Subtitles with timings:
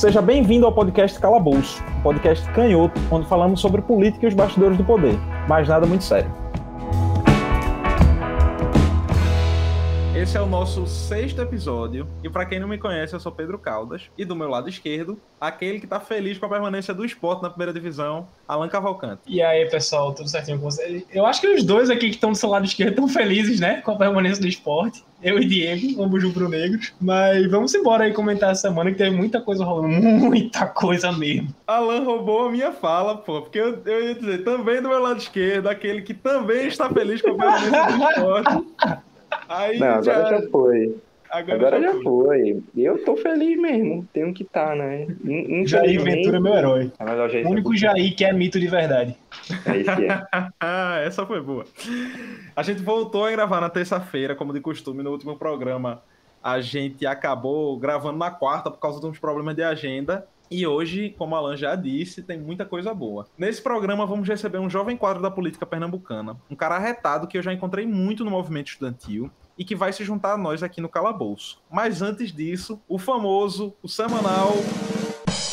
[0.00, 4.78] Seja bem-vindo ao podcast Calabouço, um podcast canhoto, onde falamos sobre política e os bastidores
[4.78, 5.14] do poder,
[5.46, 6.39] mas nada muito sério.
[10.20, 12.06] Esse é o nosso sexto episódio.
[12.22, 14.10] E para quem não me conhece, eu sou Pedro Caldas.
[14.18, 17.48] E do meu lado esquerdo, aquele que tá feliz com a permanência do esporte na
[17.48, 19.22] primeira divisão, Alan Cavalcante.
[19.26, 21.04] E aí, pessoal, tudo certinho com vocês?
[21.10, 23.80] Eu acho que os dois aqui que estão do seu lado esquerdo estão felizes, né?
[23.80, 25.02] Com a permanência do esporte.
[25.22, 26.92] Eu e Diego, ambos rubro-negros.
[27.00, 29.88] Mas vamos embora aí comentar essa semana que teve muita coisa rolando.
[29.88, 31.48] Muita coisa mesmo.
[31.66, 33.40] Alan roubou a minha fala, pô.
[33.40, 37.22] Porque eu, eu ia dizer, também do meu lado esquerdo, aquele que também está feliz
[37.22, 39.00] com a permanência do esporte.
[39.48, 40.96] Aí não, agora já, já foi.
[41.30, 42.62] Agora, agora já, já foi.
[42.76, 44.06] Eu tô feliz mesmo.
[44.12, 45.06] Tenho que estar, tá, né?
[45.64, 46.92] Jair Ventura é meu herói.
[46.98, 49.16] É o único Jair que é mito de verdade.
[49.64, 51.06] É isso é.
[51.06, 51.64] Essa foi boa.
[52.56, 56.02] A gente voltou a gravar na terça-feira, como de costume, no último programa.
[56.42, 60.26] A gente acabou gravando na quarta por causa de uns problemas de agenda.
[60.52, 63.28] E hoje, como Alan já disse, tem muita coisa boa.
[63.38, 67.42] Nesse programa, vamos receber um jovem quadro da política pernambucana, um cara arretado que eu
[67.42, 70.88] já encontrei muito no movimento estudantil e que vai se juntar a nós aqui no
[70.88, 71.62] Calabouço.
[71.70, 74.50] Mas antes disso, o famoso, o semanal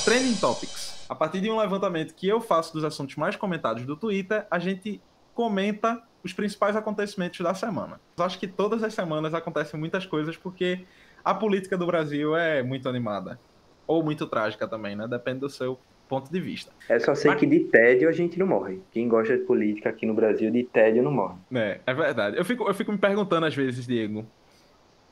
[0.04, 1.06] Trending Topics.
[1.08, 4.58] A partir de um levantamento que eu faço dos assuntos mais comentados do Twitter, a
[4.58, 5.00] gente
[5.36, 8.02] comenta os principais acontecimentos da semana.
[8.18, 10.88] Eu acho que todas as semanas acontecem muitas coisas porque
[11.24, 13.40] a política do Brasil é muito animada.
[13.88, 15.08] Ou muito trágica também, né?
[15.08, 16.72] Depende do seu ponto de vista.
[16.90, 17.40] É só sei Mas...
[17.40, 18.82] que de tédio a gente não morre.
[18.92, 21.36] Quem gosta de política aqui no Brasil, de tédio não morre.
[21.54, 22.38] É, é verdade.
[22.38, 24.26] Eu fico, eu fico me perguntando às vezes, Diego,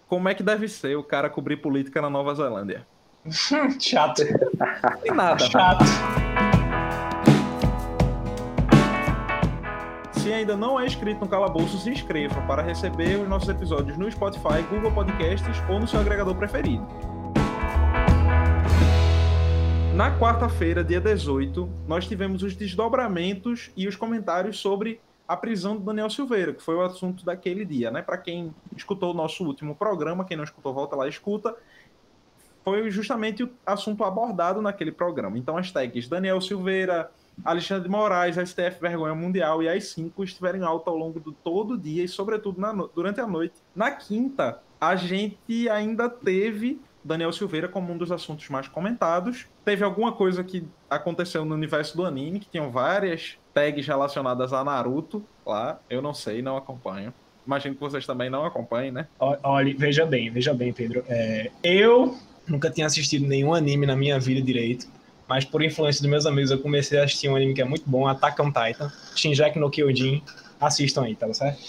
[0.07, 2.85] como é que deve ser o cara cobrir política na Nova Zelândia?
[3.79, 4.21] Chato.
[5.03, 5.39] E nada.
[5.39, 5.83] Chato.
[10.11, 14.11] Se ainda não é inscrito no Calabouço, se inscreva para receber os nossos episódios no
[14.11, 17.14] Spotify, Google Podcasts ou no seu agregador preferido.
[19.95, 25.83] Na quarta-feira, dia 18, nós tivemos os desdobramentos e os comentários sobre a prisão do
[25.83, 28.01] Daniel Silveira, que foi o assunto daquele dia, né?
[28.01, 31.55] Para quem escutou o nosso último programa, quem não escutou, volta lá e escuta.
[32.61, 35.37] Foi justamente o assunto abordado naquele programa.
[35.37, 37.09] Então, as tags Daniel Silveira,
[37.41, 41.31] Alexandre de Moraes, STF Vergonha Mundial e as cinco estiveram em alta ao longo do
[41.31, 43.55] todo dia e, sobretudo, na durante a noite.
[43.73, 49.45] Na quinta, a gente ainda teve Daniel Silveira como um dos assuntos mais comentados.
[49.63, 54.63] Teve alguma coisa que aconteceu no universo do anime, que tinham várias tags relacionadas a
[54.63, 55.79] Naruto lá.
[55.87, 57.13] Eu não sei, não acompanho.
[57.45, 59.07] Imagino que vocês também não acompanhem, né?
[59.19, 61.05] Olha, veja bem, veja bem, Pedro.
[61.07, 62.17] É, eu
[62.47, 64.87] nunca tinha assistido nenhum anime na minha vida direito.
[65.27, 67.87] Mas por influência dos meus amigos, eu comecei a assistir um anime que é muito
[67.87, 70.23] bom, Attack on Titan, Shinjaki no Kyojin.
[70.59, 71.59] Assistam aí, tá certo?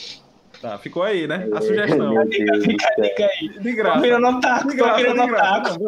[0.61, 1.49] Tá, ficou aí, né?
[1.53, 2.27] A sugestão.
[2.31, 3.49] Fica, fica, fica aí.
[3.61, 3.97] De graça.
[3.97, 5.78] Tô virando otaku, de graça, de graça.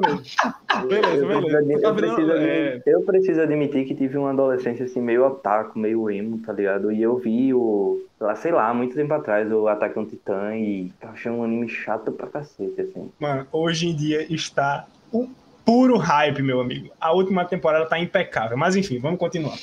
[0.87, 1.73] Beleza, beleza.
[1.73, 2.83] Eu, tá preciso, é...
[2.87, 6.93] eu preciso admitir que tive uma adolescência assim, meio otaku, meio emo, tá ligado?
[6.93, 10.93] E eu vi o, lá, sei lá, muito tempo atrás, o Ataque on Titan e
[11.03, 13.11] achei um anime chato pra cacete, assim.
[13.19, 15.29] Mano, hoje em dia está um
[15.65, 16.91] puro hype, meu amigo.
[17.01, 18.57] A última temporada tá impecável.
[18.57, 19.57] Mas enfim, vamos continuar.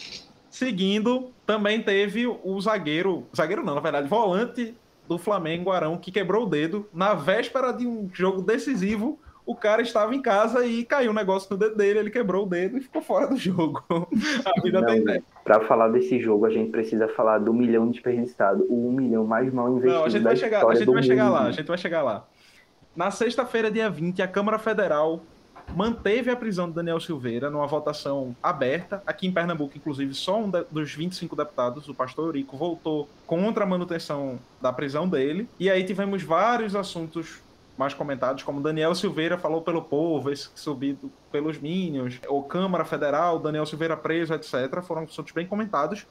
[0.50, 4.74] Seguindo, também teve o zagueiro, zagueiro não, na verdade, volante
[5.08, 9.20] do Flamengo, Arão, que quebrou o dedo na véspera de um jogo decisivo.
[9.46, 12.50] O cara estava em casa e caiu um negócio no dedo dele, ele quebrou o
[12.50, 13.84] dedo e ficou fora do jogo.
[13.90, 18.66] A vida Não, tem Para falar desse jogo, a gente precisa falar do milhão desperdiçado,
[18.68, 19.94] o um milhão mais mal investido.
[19.94, 22.26] Não, a gente vai chegar, a gente vai chegar lá, a gente vai chegar lá.
[22.96, 25.22] Na sexta-feira, dia 20, a Câmara Federal
[25.74, 29.02] manteve a prisão de Daniel Silveira numa votação aberta.
[29.06, 33.68] Aqui em Pernambuco, inclusive, só um dos 25 deputados, o pastor Eurico, votou contra a
[33.68, 35.48] manutenção da prisão dele.
[35.60, 37.44] E aí tivemos vários assuntos
[37.78, 43.38] mais comentados, como Daniel Silveira falou pelo povo, esse subido pelos Minions, ou Câmara Federal,
[43.38, 44.82] Daniel Silveira preso, etc.
[44.82, 46.06] Foram assuntos bem comentados.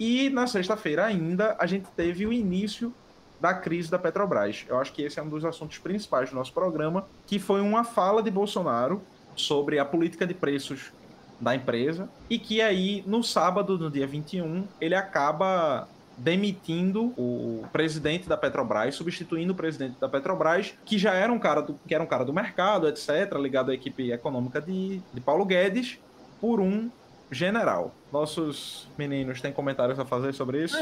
[0.00, 2.92] E na sexta-feira ainda, a gente teve o início
[3.40, 4.64] da crise da Petrobras.
[4.68, 7.84] Eu acho que esse é um dos assuntos principais do nosso programa, que foi uma
[7.84, 9.02] fala de Bolsonaro
[9.36, 10.92] sobre a política de preços
[11.40, 15.86] da empresa e que aí no sábado, no dia 21, ele acaba
[16.16, 21.62] demitindo o presidente da Petrobras, substituindo o presidente da Petrobras, que já era um cara
[21.62, 25.44] do, que era um cara do mercado, etc, ligado à equipe econômica de, de Paulo
[25.44, 25.98] Guedes,
[26.40, 26.90] por um
[27.30, 27.94] general.
[28.12, 30.76] Nossos meninos têm comentários a fazer sobre isso?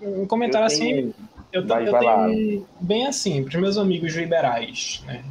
[0.00, 1.10] Não, um comentário tenho...
[1.10, 1.14] assim,
[1.52, 2.66] eu, vai, eu vai tenho lá.
[2.80, 5.22] bem assim, para os meus amigos liberais, né,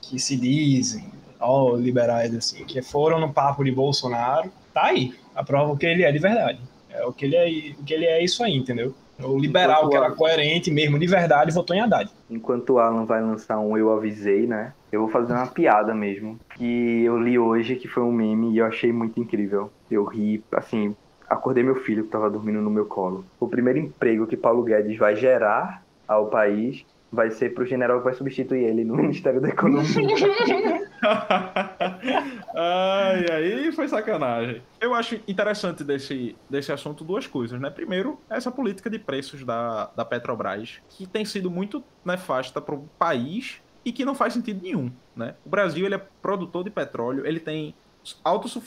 [0.00, 1.10] que se dizem,
[1.40, 5.86] ó, oh, liberais assim, que foram no papo de Bolsonaro, tá aí, a prova que
[5.86, 6.60] ele é de verdade.
[6.90, 8.94] É o que ele é, o que ele é isso aí, entendeu?
[9.20, 12.08] O liberal, que era coerente mesmo, de verdade, votou em Haddad.
[12.30, 14.72] Enquanto o Alan vai lançar um Eu Avisei, né?
[14.92, 16.38] Eu vou fazer uma piada mesmo.
[16.56, 19.72] Que eu li hoje, que foi um meme, e eu achei muito incrível.
[19.90, 20.94] Eu ri, assim,
[21.28, 23.24] acordei meu filho que tava dormindo no meu colo.
[23.38, 28.04] O primeiro emprego que Paulo Guedes vai gerar ao país vai ser pro general que
[28.04, 29.88] vai substituir ele no Ministério da Economia.
[32.54, 34.62] Ai, aí foi sacanagem.
[34.80, 37.70] Eu acho interessante desse, desse assunto duas coisas, né?
[37.70, 42.88] Primeiro, essa política de preços da, da Petrobras, que tem sido muito nefasta para o
[42.98, 45.34] país e que não faz sentido nenhum, né?
[45.46, 47.74] O Brasil, ele é produtor de petróleo, ele tem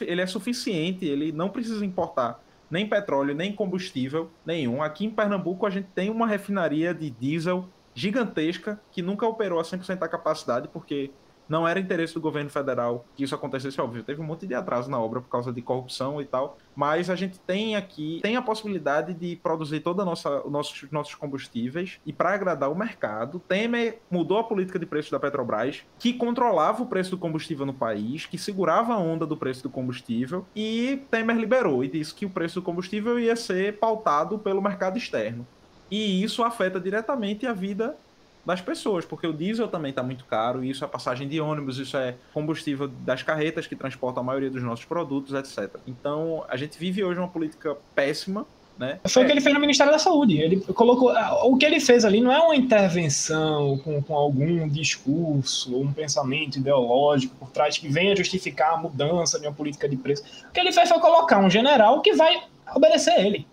[0.02, 2.40] ele é suficiente, ele não precisa importar
[2.72, 4.82] nem petróleo, nem combustível nenhum.
[4.82, 9.64] Aqui em Pernambuco a gente tem uma refinaria de diesel gigantesca que nunca operou a
[9.64, 11.12] 100% da capacidade, porque
[11.52, 14.04] não era interesse do governo federal que isso acontecesse, óbvio.
[14.04, 16.58] Teve um monte de atraso na obra por causa de corrupção e tal.
[16.74, 22.00] Mas a gente tem aqui, tem a possibilidade de produzir todos os nossos, nossos combustíveis
[22.06, 23.38] e para agradar o mercado.
[23.38, 27.74] Temer mudou a política de preço da Petrobras, que controlava o preço do combustível no
[27.74, 30.46] país, que segurava a onda do preço do combustível.
[30.56, 34.98] E Temer liberou e disse que o preço do combustível ia ser pautado pelo mercado
[34.98, 35.46] externo.
[35.92, 37.98] E isso afeta diretamente a vida
[38.46, 41.96] das pessoas, porque o diesel também está muito caro, isso é passagem de ônibus, isso
[41.96, 45.76] é combustível das carretas que transportam a maioria dos nossos produtos, etc.
[45.86, 48.46] Então, a gente vive hoje uma política péssima
[48.82, 49.00] né?
[49.08, 49.26] Foi é.
[49.26, 50.42] o que ele fez no Ministério da Saúde.
[50.42, 51.14] Ele colocou.
[51.44, 55.94] O que ele fez ali não é uma intervenção com, com algum discurso ou um
[55.94, 60.24] pensamento ideológico por trás que venha justificar a mudança de uma política de preço.
[60.50, 62.42] O que ele fez foi colocar um general que vai
[62.76, 63.46] obedecer ele.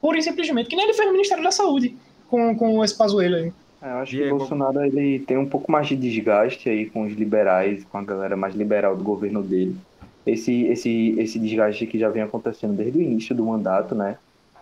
[0.00, 1.94] Pura e simplesmente, que nem ele fez no Ministério da Saúde
[2.28, 3.52] com, com esse pazuelho aí.
[3.82, 4.28] É, eu acho Diego.
[4.28, 7.98] que o Bolsonaro ele tem um pouco mais de desgaste aí com os liberais, com
[7.98, 9.76] a galera mais liberal do governo dele.
[10.24, 14.16] Esse, esse, esse desgaste que já vem acontecendo desde o início do mandato, né?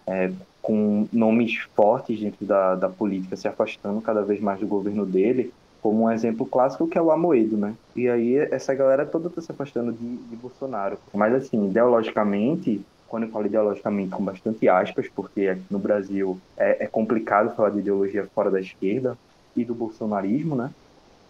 [0.06, 0.30] É,
[0.62, 5.52] com nomes fortes dentro da, da política se afastando cada vez mais do governo dele,
[5.82, 7.74] como um exemplo clássico que é o Amoedo, né?
[7.94, 10.98] E aí essa galera toda está se afastando de, de Bolsonaro.
[11.12, 16.84] Mas assim, ideologicamente, quando eu falo ideologicamente com bastante aspas, porque aqui no Brasil é,
[16.84, 19.18] é, complicado falar de ideologia fora da esquerda
[19.56, 20.70] e do bolsonarismo, né?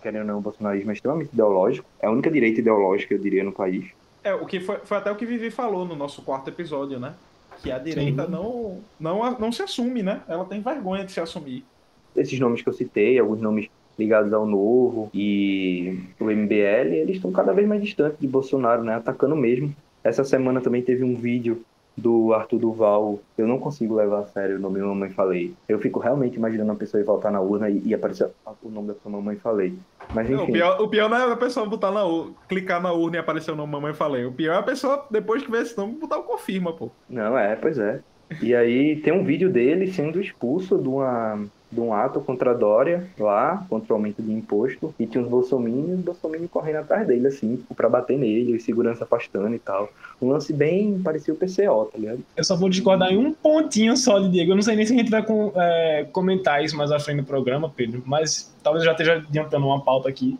[0.02, 1.88] Querendo ou não, o bolsonarismo é extremamente ideológico.
[1.98, 3.86] É a única direita ideológica, eu diria, no país.
[4.22, 7.14] É, o que foi, foi até o que Vivi falou no nosso quarto episódio, né?
[7.62, 10.20] Que a direita não, não, não se assume, né?
[10.28, 11.64] Ela tem vergonha de se assumir.
[12.14, 17.32] Esses nomes que eu citei, alguns nomes ligados ao Novo e o MBL, eles estão
[17.32, 18.96] cada vez mais distantes de Bolsonaro, né?
[18.96, 19.74] Atacando mesmo.
[20.04, 21.62] Essa semana também teve um vídeo
[22.00, 25.54] do Arthur Duval, eu não consigo levar a sério o nome da Mamãe Falei.
[25.68, 28.30] Eu fico realmente imaginando a pessoa ir voltar na urna e, e aparecer
[28.62, 29.74] o nome da sua Mamãe Falei.
[30.14, 30.36] Mas enfim.
[30.36, 33.16] Não, o, pior, o, pior, não é a pessoa botar na urna, clicar na urna
[33.16, 34.24] e aparecer o nome Mamãe Falei.
[34.24, 36.90] O pior é a pessoa, depois que vê esse nome, botar o confirma, pô.
[37.08, 38.00] Não, é, pois é.
[38.40, 42.54] E aí tem um vídeo dele sendo expulso de uma de um ato contra a
[42.54, 46.76] Dória lá, contra o aumento de imposto, e tinha uns bolsominions e os bolsominions correndo
[46.76, 49.88] atrás dele, assim, tipo, pra bater nele, e segurança afastando e tal.
[50.20, 52.20] Um lance bem parecia o PCO, tá ligado?
[52.36, 54.50] Eu só vou discordar em um pontinho só de Diego.
[54.50, 57.18] Eu não sei nem se a gente vai com, é, comentar isso mais à frente
[57.18, 60.36] do programa, Pedro, mas talvez já esteja adiantando uma pauta aqui.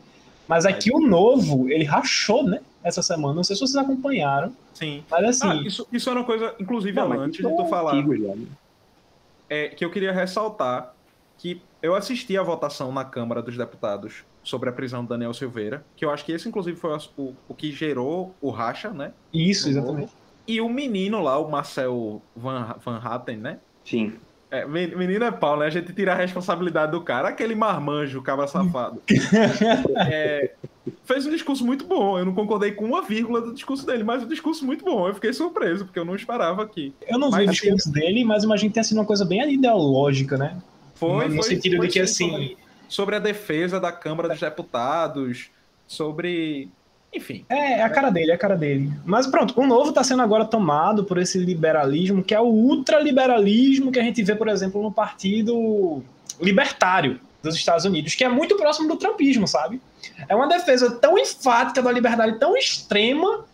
[0.49, 0.97] Mas aqui é.
[0.97, 2.61] o novo, ele rachou, né?
[2.83, 3.35] Essa semana.
[3.35, 4.53] Não sei se vocês acompanharam.
[4.75, 5.05] Sim.
[5.09, 5.49] Mas assim.
[5.49, 7.95] Ah, isso, isso era uma coisa, inclusive, não, antes de tu falar.
[7.95, 8.37] Né?
[9.49, 10.93] É, que eu queria ressaltar
[11.41, 15.83] que eu assisti a votação na Câmara dos Deputados sobre a prisão do Daniel Silveira,
[15.97, 19.13] que eu acho que esse, inclusive, foi o, o que gerou o racha, né?
[19.33, 20.13] Isso, exatamente.
[20.47, 23.59] E o menino lá, o Marcel Van, Van Hatten, né?
[23.85, 24.13] Sim.
[24.51, 25.67] É, menino é pau, né?
[25.67, 29.01] A gente tira a responsabilidade do cara, aquele marmanjo, cava safado.
[29.97, 30.53] é,
[31.05, 32.19] fez um discurso muito bom.
[32.19, 35.09] Eu não concordei com uma vírgula do discurso dele, mas um discurso muito bom.
[35.09, 36.93] Eu fiquei surpreso, porque eu não esperava aqui.
[37.09, 39.55] Eu não vi o discurso assim, dele, mas imagino que tenha sido uma coisa bem
[39.55, 40.61] ideológica, né?
[41.01, 42.57] Foi, no foi, sentido foi, de que assim.
[42.87, 45.49] Sobre, a defesa da Câmara dos Deputados,
[45.89, 46.69] sobre.
[47.13, 47.45] Enfim.
[47.49, 48.93] É, é a cara dele, é a cara dele.
[49.05, 53.91] Mas pronto, o novo está sendo agora tomado por esse liberalismo, que é o ultraliberalismo
[53.91, 56.03] que a gente vê, por exemplo, no Partido
[56.41, 59.81] Libertário dos Estados Unidos, que é muito próximo do trumpismo, sabe?
[60.29, 63.45] É uma defesa tão enfática da liberdade, tão extrema,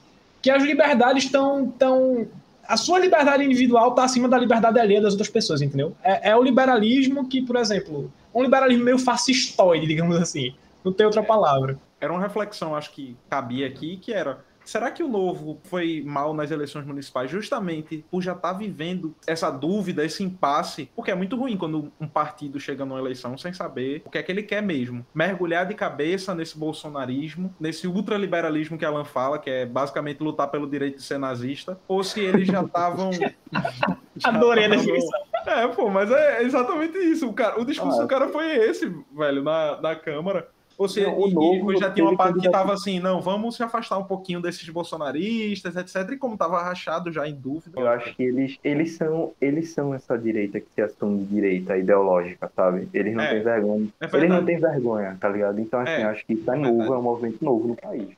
[0.42, 2.26] que as liberdades estão tão,
[2.68, 5.96] a sua liberdade individual está acima da liberdade alheia das outras pessoas, entendeu?
[6.02, 10.54] É, é, o liberalismo que, por exemplo, um liberalismo meio fascistoide, digamos assim.
[10.84, 11.78] Não tem outra palavra.
[12.00, 16.34] Era uma reflexão, acho que cabia aqui, que era Será que o Novo foi mal
[16.34, 20.90] nas eleições municipais justamente por já estar tá vivendo essa dúvida, esse impasse?
[20.94, 24.22] Porque é muito ruim quando um partido chega numa eleição sem saber o que é
[24.22, 25.06] que ele quer mesmo.
[25.14, 30.68] Mergulhar de cabeça nesse bolsonarismo, nesse ultraliberalismo que Alan fala, que é basicamente lutar pelo
[30.68, 33.10] direito de ser nazista, ou se eles já estavam.
[34.24, 37.28] Adorei a definição É, pô, mas é exatamente isso.
[37.28, 40.48] O, cara, o discurso Ah, do cara foi esse, velho, na, na Câmara.
[40.78, 43.20] Ou seja, Não, o novo e já tinha uma parte que candidato- tava assim, não,
[43.22, 46.12] vamos se afastar um pouquinho desses bolsonaristas, etc.
[46.12, 47.80] E como tava rachado já em dúvida.
[47.80, 52.50] Eu acho que eles, eles, são, eles são essa direita que se assume direita ideológica,
[52.54, 52.88] sabe?
[52.92, 53.88] Eles não É, têm vergonha.
[54.00, 55.58] É Eles não têm vergonha, tá ligado?
[55.60, 57.76] Então, assim, É, eu acho que isso é é novo, é um movimento novo no
[57.76, 58.08] país.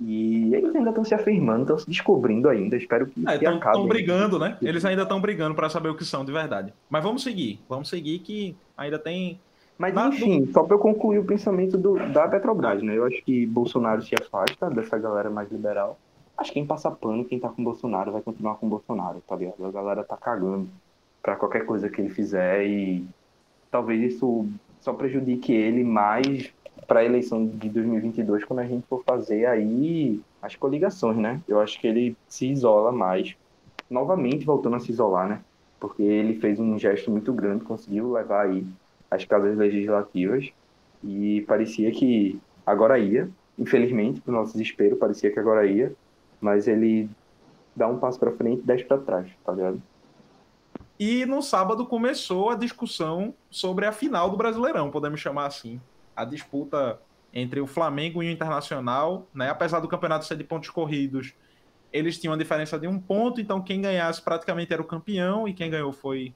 [0.00, 2.76] E eles ainda estão se afirmando, estão se descobrindo ainda.
[2.76, 3.86] Espero que, que Estão acabe.
[3.86, 4.56] brigando, né?
[4.60, 6.72] Eles ainda estão brigando pra saber o que são de verdade.
[6.90, 7.60] Mas vamos seguir.
[7.68, 9.38] Vamos seguir que ainda tem.
[9.78, 12.96] Mas Na- enfim, só para eu concluir o pensamento do, da Petrobras, né?
[12.96, 15.98] Eu acho que Bolsonaro se afasta dessa galera mais liberal.
[16.36, 19.64] Acho que quem passa pano, quem tá com Bolsonaro, vai continuar com Bolsonaro, tá ligado?
[19.66, 20.70] A galera tá cagando
[21.22, 23.08] pra qualquer coisa que ele fizer e
[23.70, 24.48] talvez isso
[24.80, 26.52] só prejudique ele mais
[26.86, 31.42] pra eleição de 2022, quando a gente for fazer aí as coligações, né?
[31.48, 33.34] Eu acho que ele se isola mais,
[33.90, 35.44] novamente voltando a se isolar, né?
[35.80, 38.66] Porque ele fez um gesto muito grande, conseguiu levar aí
[39.12, 40.50] as casas legislativas
[41.04, 43.28] e parecia que agora ia,
[43.58, 45.94] infelizmente, para o nosso desespero, parecia que agora ia,
[46.40, 47.10] mas ele
[47.76, 49.82] dá um passo para frente e dez para trás, tá ligado?
[50.98, 55.78] E no sábado começou a discussão sobre a final do Brasileirão, podemos chamar assim.
[56.16, 56.98] A disputa
[57.34, 59.50] entre o Flamengo e o Internacional, né?
[59.50, 61.34] Apesar do campeonato ser de pontos corridos,
[61.92, 65.52] eles tinham uma diferença de um ponto, então quem ganhasse praticamente era o campeão, e
[65.52, 66.34] quem ganhou foi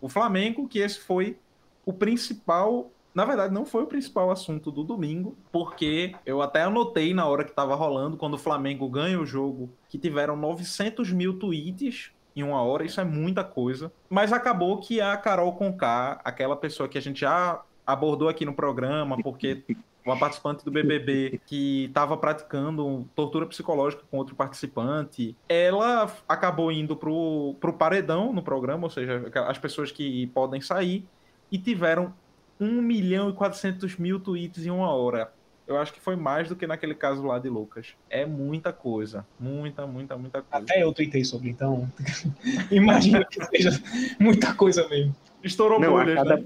[0.00, 1.38] o Flamengo, que esse foi
[1.86, 2.90] o principal.
[3.14, 7.44] Na verdade, não foi o principal assunto do domingo, porque eu até anotei na hora
[7.44, 12.42] que estava rolando, quando o Flamengo ganha o jogo, que tiveram 900 mil tweets em
[12.42, 13.90] uma hora, isso é muita coisa.
[14.10, 18.52] Mas acabou que a Carol Conká, aquela pessoa que a gente já abordou aqui no
[18.52, 19.64] programa, porque
[20.04, 26.94] uma participante do BBB que estava praticando tortura psicológica com outro participante, ela acabou indo
[26.94, 31.04] pro, pro paredão no programa, ou seja, as pessoas que podem sair,
[31.50, 32.12] e tiveram
[32.60, 35.32] 1 milhão e 400 mil tweets em uma hora.
[35.66, 37.94] Eu acho que foi mais do que naquele caso lá de Lucas.
[38.08, 39.26] É muita coisa.
[39.38, 40.64] Muita, muita, muita coisa.
[40.64, 41.90] Até eu tuitei sobre, então.
[42.70, 43.70] Imagina que seja
[44.18, 45.14] muita coisa mesmo.
[45.42, 46.44] Estourou Não, a bolhas, cada, né?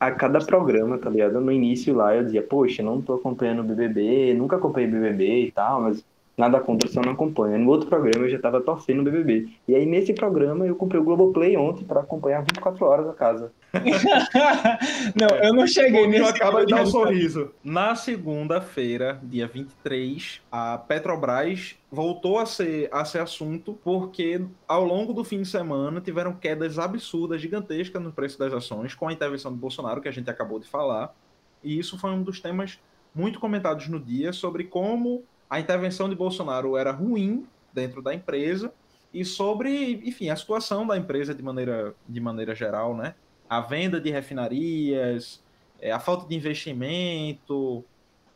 [0.00, 1.38] a cada programa, tá ligado?
[1.38, 5.52] No início lá eu dizia, poxa, não tô acompanhando o BBB, nunca acompanhei BBB e
[5.52, 6.02] tal, mas
[6.36, 7.58] nada contra, só não acompanho.
[7.58, 9.48] No outro programa eu já tava torcendo o BBB.
[9.68, 13.52] E aí nesse programa eu comprei o Globoplay ontem para acompanhar 24 horas a casa.
[15.14, 17.50] não, eu não cheguei Porque nesse acaba de dar um sorriso.
[17.62, 25.12] Na segunda-feira, dia 23, a Petrobras voltou a ser, a ser assunto porque ao longo
[25.12, 29.52] do fim de semana tiveram quedas absurdas, gigantescas no preço das ações, com a intervenção
[29.52, 31.14] do Bolsonaro, que a gente acabou de falar.
[31.62, 32.78] E isso foi um dos temas
[33.14, 35.22] muito comentados no dia sobre como
[35.52, 38.72] a intervenção de Bolsonaro era ruim dentro da empresa
[39.12, 43.14] e sobre, enfim, a situação da empresa de maneira, de maneira geral, né?
[43.50, 45.44] A venda de refinarias,
[45.78, 47.84] é, a falta de investimento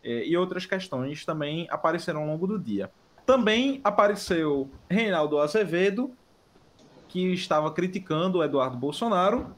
[0.04, 2.90] é, e outras questões também apareceram ao longo do dia.
[3.24, 6.10] Também apareceu Reinaldo Azevedo,
[7.08, 9.56] que estava criticando o Eduardo Bolsonaro,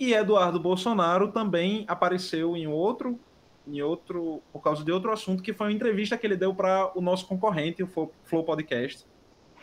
[0.00, 3.20] e Eduardo Bolsonaro também apareceu em outro,
[3.70, 6.90] em outro, por causa de outro assunto, que foi uma entrevista que ele deu para
[6.96, 9.04] o nosso concorrente, o Flow- Podcast.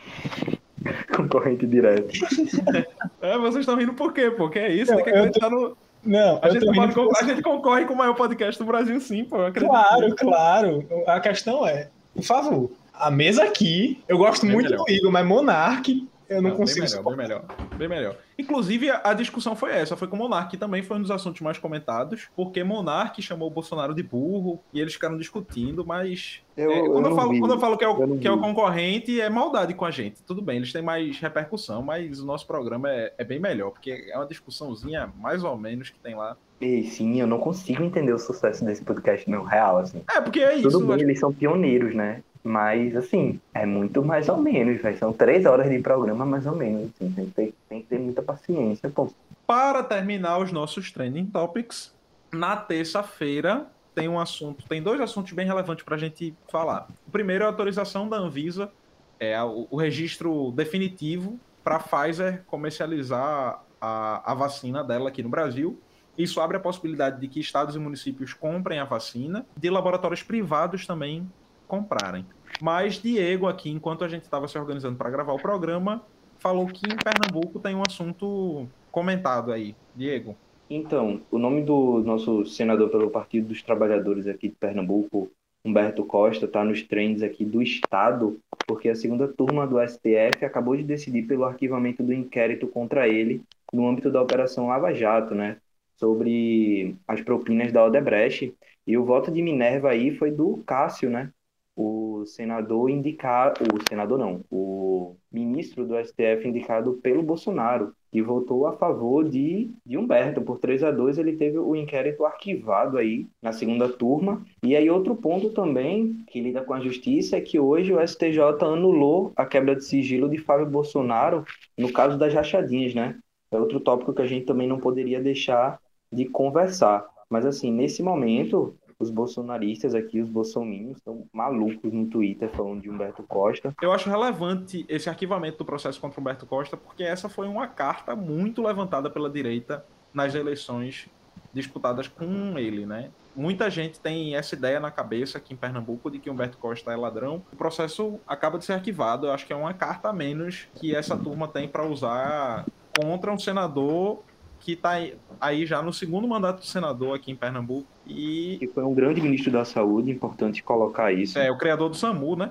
[1.16, 2.12] Concorrente direto.
[3.20, 4.30] É, vocês estão rindo por quê?
[4.30, 5.76] Porque é isso, Não, tem que acreditar no.
[6.04, 9.00] Não, A gente, tô pode por- a gente concorre com o maior podcast do Brasil,
[9.00, 9.38] sim, pô.
[9.52, 10.86] Claro, claro.
[11.08, 14.84] A questão é, por favor, a mesa aqui, eu gosto Bem muito melhor.
[14.84, 17.44] do Igor, mas Monark, eu não, Não, consigo bem melhor, bem melhor,
[17.78, 18.16] bem melhor.
[18.38, 21.10] Inclusive, a, a discussão foi essa, foi com o Monark, que também foi um dos
[21.10, 26.40] assuntos mais comentados, porque Monark chamou o Bolsonaro de burro e eles ficaram discutindo, mas
[26.56, 27.38] Eu, é, eu quando, eu não falo, vi.
[27.40, 29.90] quando eu falo que é, Eu o, que é o concorrente, é maldade com a
[29.90, 30.22] gente.
[30.22, 34.08] Tudo bem, eles têm mais repercussão, mas o nosso programa é, é bem melhor, porque
[34.10, 36.36] é uma discussãozinha mais ou menos que tem lá.
[36.60, 40.02] E sim, eu não consigo entender o sucesso desse podcast, não, real, assim.
[40.10, 40.70] É, porque é isso.
[40.70, 42.22] Tudo bem, acho- eles são pioneiros, né?
[42.46, 44.96] Mas, assim, é muito mais ou menos, velho.
[44.96, 46.90] São três horas de programa, mais ou menos.
[46.94, 47.10] Assim.
[47.10, 49.12] Tem, que ter, tem que ter muita paciência, pô.
[49.44, 51.92] Para terminar os nossos trending topics,
[52.32, 56.86] na terça-feira tem um assunto, tem dois assuntos bem relevantes para a gente falar.
[57.08, 58.70] O primeiro é a autorização da Anvisa,
[59.18, 65.28] é o, o registro definitivo para a Pfizer comercializar a, a vacina dela aqui no
[65.28, 65.80] Brasil.
[66.16, 70.86] Isso abre a possibilidade de que estados e municípios comprem a vacina, de laboratórios privados
[70.86, 71.28] também
[71.66, 72.24] comprarem.
[72.60, 76.02] Mas Diego aqui, enquanto a gente estava se organizando para gravar o programa,
[76.38, 79.74] falou que em Pernambuco tem um assunto comentado aí.
[79.94, 80.36] Diego.
[80.68, 85.30] Então, o nome do nosso senador pelo Partido dos Trabalhadores aqui de Pernambuco,
[85.64, 90.76] Humberto Costa está nos trends aqui do Estado, porque a segunda turma do STF acabou
[90.76, 95.58] de decidir pelo arquivamento do inquérito contra ele no âmbito da Operação Lava Jato, né?
[95.96, 98.54] Sobre as propinas da Odebrecht.
[98.86, 101.30] E o voto de Minerva aí foi do Cássio, né?
[101.76, 108.66] o senador indicado, o senador não, o ministro do STF indicado pelo Bolsonaro, e votou
[108.66, 110.40] a favor de, de Humberto.
[110.40, 114.42] Por 3 a 2 ele teve o inquérito arquivado aí na segunda turma.
[114.62, 118.38] E aí outro ponto também que lida com a justiça é que hoje o STJ
[118.62, 121.44] anulou a quebra de sigilo de Fábio Bolsonaro
[121.76, 123.18] no caso das rachadinhas, né?
[123.50, 125.78] É outro tópico que a gente também não poderia deixar
[126.10, 127.06] de conversar.
[127.28, 132.90] Mas assim, nesse momento, os bolsonaristas aqui, os bolsominions, estão malucos no Twitter falando de
[132.90, 133.74] Humberto Costa.
[133.80, 138.16] Eu acho relevante esse arquivamento do processo contra Humberto Costa, porque essa foi uma carta
[138.16, 139.84] muito levantada pela direita
[140.14, 141.08] nas eleições
[141.52, 143.10] disputadas com ele, né?
[143.34, 146.96] Muita gente tem essa ideia na cabeça aqui em Pernambuco de que Humberto Costa é
[146.96, 147.42] ladrão.
[147.52, 149.26] O processo acaba de ser arquivado.
[149.26, 152.64] Eu acho que é uma carta a menos que essa turma tem para usar
[152.98, 154.22] contra um senador
[154.66, 155.00] que está
[155.40, 157.86] aí já no segundo mandato de senador aqui em Pernambuco.
[158.04, 161.38] E que foi um grande ministro da saúde, importante colocar isso.
[161.38, 162.50] É, o criador do SAMU, né?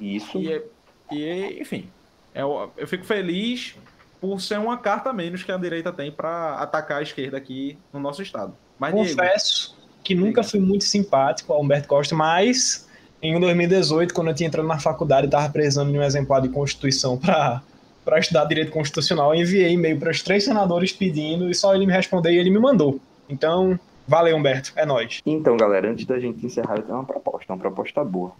[0.00, 0.38] Isso.
[0.38, 0.62] E,
[1.10, 1.88] e enfim,
[2.32, 3.74] eu, eu fico feliz
[4.20, 7.98] por ser uma carta menos que a direita tem para atacar a esquerda aqui no
[7.98, 8.54] nosso estado.
[8.78, 12.88] Mas, Confesso Diego, que nunca fui muito simpático ao Humberto Costa, mas
[13.20, 16.48] em 2018, quando eu tinha entrado na faculdade e estava precisando de um exemplar de
[16.48, 17.60] Constituição para
[18.04, 21.86] para estudar direito constitucional, eu enviei e-mail para os três senadores pedindo e só ele
[21.86, 23.00] me respondeu e ele me mandou.
[23.28, 25.20] Então, valeu, Humberto, é nós.
[25.24, 28.32] Então, galera, antes da gente encerrar, eu tenho uma proposta, uma proposta boa.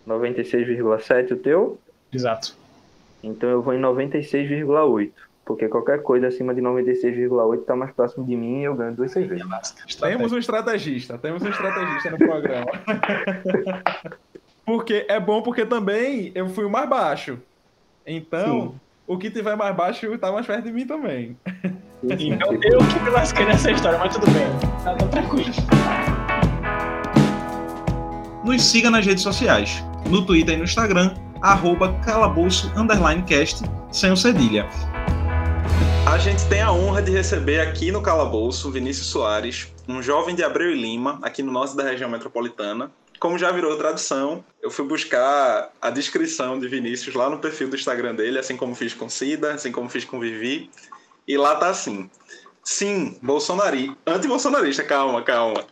[0.07, 1.79] 96,7% o teu?
[2.11, 2.58] Exato.
[3.23, 5.11] Então eu vou em 96,8.
[5.45, 9.11] Porque qualquer coisa acima de 96,8 está mais próximo de mim e eu ganho duas
[9.11, 9.47] cervejas.
[9.99, 12.67] Temos um estrategista, temos um estrategista no programa.
[14.63, 17.39] porque é bom porque também eu fui o mais baixo.
[18.05, 18.79] Então, Sim.
[19.07, 21.35] o que tiver mais baixo está mais perto de mim também.
[22.03, 24.47] Então eu que me lasquei nessa história, mas tudo bem.
[24.83, 25.49] Tá, tá tranquilo.
[28.45, 34.11] Nos siga nas redes sociais, no Twitter e no Instagram, arroba calabouço underline cast, sem
[34.11, 34.67] o cedilha.
[36.05, 40.43] A gente tem a honra de receber aqui no Calabouço Vinícius Soares, um jovem de
[40.43, 42.91] Abreu e Lima, aqui no norte da região metropolitana.
[43.19, 47.75] Como já virou tradição, eu fui buscar a descrição de Vinícius lá no perfil do
[47.75, 50.69] Instagram dele, assim como fiz com Cida, assim como fiz com Vivi.
[51.27, 52.09] E lá tá assim:
[52.69, 53.97] Sim, bolsonarista.
[54.05, 55.65] Anti-bolsonarista, calma, calma.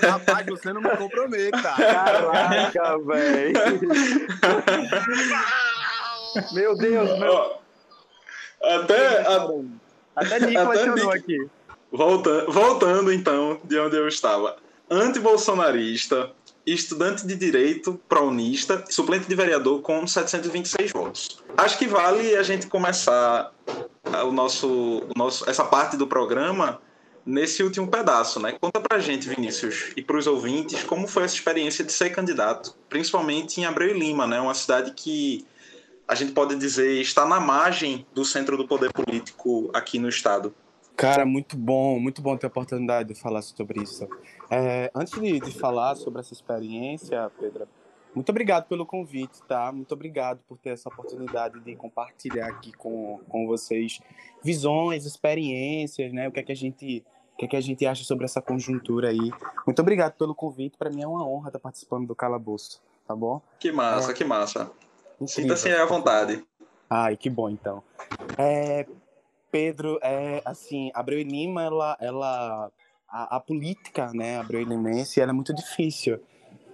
[0.00, 1.58] Rapaz, você não me comprometa.
[1.74, 3.52] Caraca, velho.
[6.52, 7.56] meu Deus, meu.
[8.62, 9.26] Até.
[10.14, 11.48] Até Nicolas chorou aqui.
[11.90, 14.56] Voltando, voltando, então, de onde eu estava.
[14.88, 16.30] Anti-bolsonarista,
[16.64, 21.42] estudante de direito, prounista, suplente de vereador com 726 votos.
[21.56, 23.50] Acho que vale a gente começar
[24.24, 26.80] o nosso, o nosso, essa parte do programa
[27.24, 28.52] nesse último pedaço, né?
[28.60, 32.76] Conta pra gente, Vinícius, e para os ouvintes, como foi essa experiência de ser candidato,
[32.88, 34.40] principalmente em Abreu e Lima, né?
[34.40, 35.44] Uma cidade que
[36.06, 40.54] a gente pode dizer está na margem do centro do poder político aqui no estado.
[40.96, 44.08] Cara, muito bom, muito bom ter a oportunidade de falar sobre isso.
[44.48, 47.68] É, antes de, de falar sobre essa experiência, Pedro,
[48.16, 49.70] muito obrigado pelo convite, tá?
[49.70, 54.00] Muito obrigado por ter essa oportunidade de compartilhar aqui com, com vocês
[54.42, 56.26] visões, experiências, né?
[56.26, 58.40] O que é que a gente o que, é que a gente acha sobre essa
[58.40, 59.30] conjuntura aí.
[59.66, 60.78] Muito obrigado pelo convite.
[60.78, 63.42] Para mim é uma honra estar participando do Calabouço, tá bom?
[63.58, 64.14] Que massa, é...
[64.14, 64.70] que massa.
[65.26, 66.42] Sinta-se à vontade.
[66.88, 67.82] Ai, que bom então.
[68.38, 68.86] É,
[69.50, 72.72] Pedro, é assim, Abreu e Lima, ela, ela
[73.06, 76.18] a, a política, né, Abreu e Limense, ela é muito difícil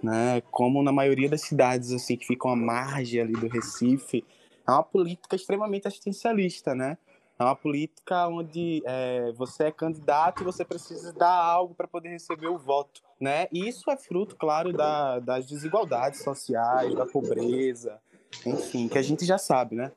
[0.03, 0.41] né?
[0.51, 4.23] Como na maioria das cidades assim que ficam à margem ali do Recife,
[4.67, 6.97] é uma política extremamente assistencialista, né?
[7.39, 12.09] É uma política onde é, você é candidato e você precisa dar algo para poder
[12.09, 13.47] receber o voto, né?
[13.51, 17.99] E isso é fruto, claro, da, das desigualdades sociais, da pobreza,
[18.45, 19.91] enfim, que a gente já sabe, né?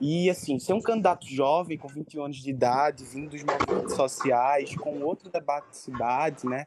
[0.00, 4.74] E, assim, ser um candidato jovem, com 21 anos de idade, vindo dos movimentos sociais,
[4.76, 6.66] com outro debate de cidade, né?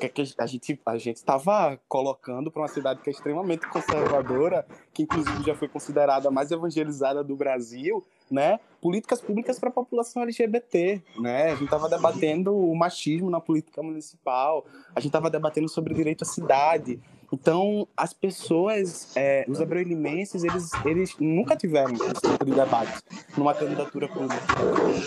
[0.00, 5.44] Que a gente a estava colocando para uma cidade que é extremamente conservadora, que inclusive
[5.44, 8.58] já foi considerada a mais evangelizada do Brasil, né?
[8.80, 11.52] Políticas públicas para a população LGBT, né?
[11.52, 15.96] A gente estava debatendo o machismo na política municipal, a gente estava debatendo sobre o
[15.96, 17.00] direito à cidade.
[17.34, 23.02] Então, as pessoas, é, os abreu-limenses, eles, eles nunca tiveram esse tipo de debate
[23.36, 24.36] numa candidatura pública,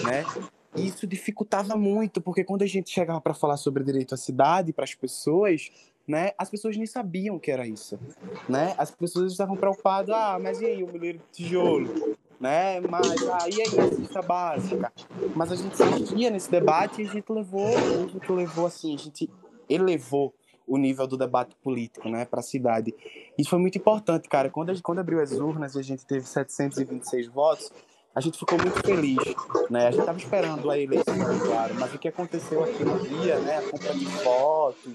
[0.03, 0.25] né?
[0.75, 4.83] Isso dificultava muito, porque quando a gente chegava para falar sobre direito à cidade para
[4.83, 5.71] as pessoas,
[6.05, 7.97] né, as pessoas nem sabiam que era isso,
[8.47, 8.75] né?
[8.77, 12.17] As pessoas estavam preocupadas, ah, mas e aí o milheiro de tijolo?
[12.39, 12.81] né?
[12.81, 14.91] Mas aí é a cesta básica.
[15.33, 18.97] Mas a gente insistia nesse debate e a gente levou, a gente levou assim, a
[18.97, 19.29] gente
[19.69, 20.33] elevou
[20.67, 22.93] o nível do debate político, né, para a cidade.
[23.37, 24.49] Isso foi muito importante, cara.
[24.49, 27.71] Quando, a gente, quando abriu as urnas e a gente teve 726 votos,
[28.13, 29.17] a gente ficou muito feliz,
[29.69, 29.87] né?
[29.87, 33.57] A gente estava esperando a eleição, claro, mas o que aconteceu aqui no dia, né,
[33.59, 34.93] a compra de votos,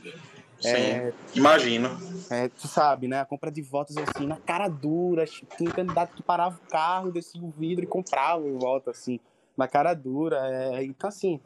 [0.62, 1.88] Sim, é, imagino.
[2.30, 3.20] É, tu sabe, né?
[3.20, 5.24] A compra de votos assim, na cara dura.
[5.26, 9.18] Tinha um candidato que parava o carro, descia o vidro e comprava o voto, assim,
[9.56, 10.38] na cara dura.
[10.48, 11.40] É, então, assim,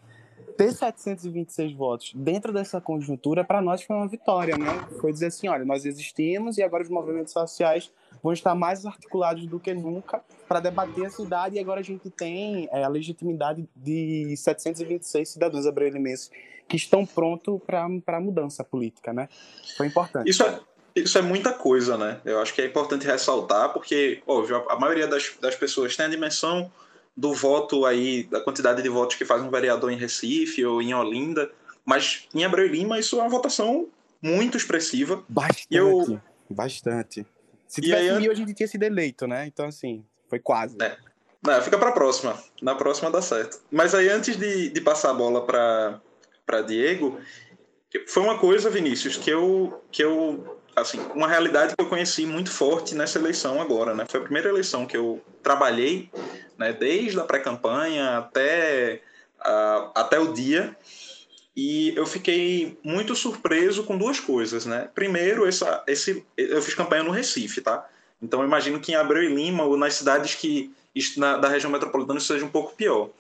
[0.57, 4.87] ter 726 votos dentro dessa conjuntura, para nós foi uma vitória, né?
[5.01, 7.91] Foi dizer assim: olha, nós existimos e agora os movimentos sociais
[8.23, 12.11] vão estar mais articulados do que nunca para debater a cidade e agora a gente
[12.11, 16.31] tem é, a legitimidade de 726 cidadãos abreu-limenses
[16.69, 19.29] que estão prontos para a mudança política, né?
[19.77, 20.29] Foi importante.
[20.29, 20.61] Isso é,
[20.97, 22.21] isso é muita coisa, né?
[22.25, 26.09] Eu acho que é importante ressaltar, porque, óbvio, a maioria das, das pessoas tem a
[26.09, 26.73] dimensão
[27.16, 30.94] do voto aí, da quantidade de votos que faz um vereador em Recife ou em
[30.94, 31.50] Olinda,
[31.85, 33.88] mas em Abreu Lima isso é uma votação
[34.20, 35.24] muito expressiva.
[35.29, 36.20] Bastante, eu...
[36.50, 37.26] bastante.
[37.66, 39.46] Se tivesse aí, mil, a gente tinha sido eleito, né?
[39.46, 40.76] Então, assim, foi quase.
[40.81, 40.96] É.
[41.42, 42.38] Não, fica para a próxima.
[42.61, 43.61] Na próxima dá certo.
[43.70, 46.00] Mas aí, antes de, de passar a bola para
[46.46, 47.18] para Diego,
[48.07, 52.51] foi uma coisa, Vinícius, que eu, que eu assim, uma realidade que eu conheci muito
[52.51, 54.05] forte nessa eleição agora, né?
[54.07, 56.11] Foi a primeira eleição que eu trabalhei,
[56.59, 59.01] né, desde a pré-campanha até,
[59.41, 60.77] uh, até o dia,
[61.57, 64.91] e eu fiquei muito surpreso com duas coisas, né?
[64.95, 67.89] Primeiro, essa, esse, eu fiz campanha no Recife, tá?
[68.21, 70.71] Então, eu imagino que em Abreu e Lima, ou nas cidades que
[71.17, 73.11] na, da região metropolitana, isso seja um pouco pior.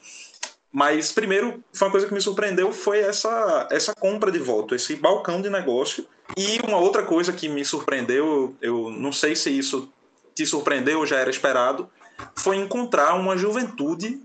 [0.76, 4.94] Mas, primeiro, foi uma coisa que me surpreendeu foi essa, essa compra de voto, esse
[4.94, 6.06] balcão de negócio.
[6.36, 9.90] E uma outra coisa que me surpreendeu, eu não sei se isso
[10.34, 11.88] te surpreendeu ou já era esperado,
[12.34, 14.20] foi encontrar uma juventude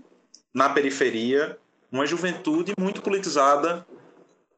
[0.52, 1.58] na periferia,
[1.90, 3.86] uma juventude muito politizada,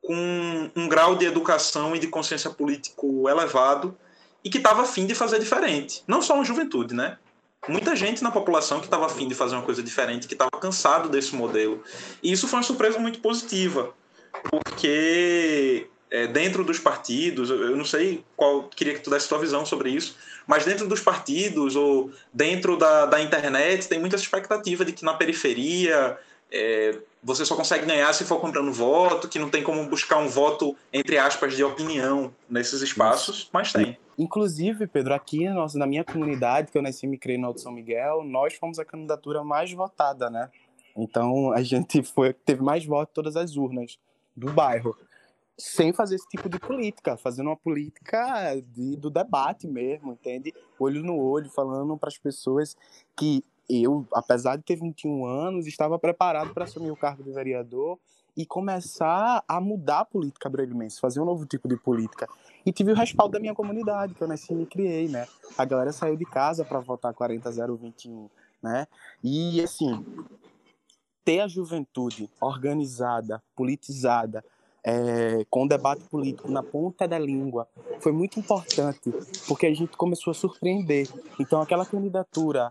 [0.02, 3.96] com um grau de educação e de consciência político elevado
[4.42, 6.02] e que estava afim de fazer diferente.
[6.08, 7.18] Não só uma juventude, né?
[7.68, 11.08] Muita gente na população que estava afim de fazer uma coisa diferente, que estava cansado
[11.08, 11.82] desse modelo.
[12.22, 13.94] E isso foi uma surpresa muito positiva,
[14.50, 19.64] porque é, dentro dos partidos, eu não sei qual, queria que tu desse tua visão
[19.66, 24.92] sobre isso, mas dentro dos partidos ou dentro da, da internet tem muita expectativa de
[24.92, 26.18] que na periferia
[26.54, 30.28] é, você só consegue ganhar se for comprando voto, que não tem como buscar um
[30.28, 33.98] voto, entre aspas, de opinião nesses espaços, mas tem.
[34.16, 37.60] Inclusive, Pedro, aqui nossa, na minha comunidade, que eu nasci e me criei no Alto
[37.60, 40.48] São Miguel, nós fomos a candidatura mais votada, né?
[40.96, 43.98] Então, a gente foi, teve mais votos em todas as urnas
[44.36, 44.96] do bairro.
[45.58, 50.54] Sem fazer esse tipo de política, fazendo uma política de, do debate mesmo, entende?
[50.78, 52.76] Olho no olho, falando para as pessoas
[53.16, 57.98] que eu, apesar de ter 21 anos, estava preparado para assumir o cargo de vereador
[58.36, 62.28] e começar a mudar a política brasileira, fazer um novo tipo de política.
[62.66, 65.26] E tive o respaldo da minha comunidade, que eu nasci e criei, né?
[65.56, 68.28] A galera saiu de casa para votar 40021,
[68.62, 68.86] né?
[69.22, 70.04] E assim,
[71.24, 74.44] ter a juventude organizada, politizada,
[74.86, 77.66] é, com o debate político na ponta da língua
[78.00, 79.10] foi muito importante,
[79.48, 81.08] porque a gente começou a surpreender.
[81.40, 82.70] Então, aquela candidatura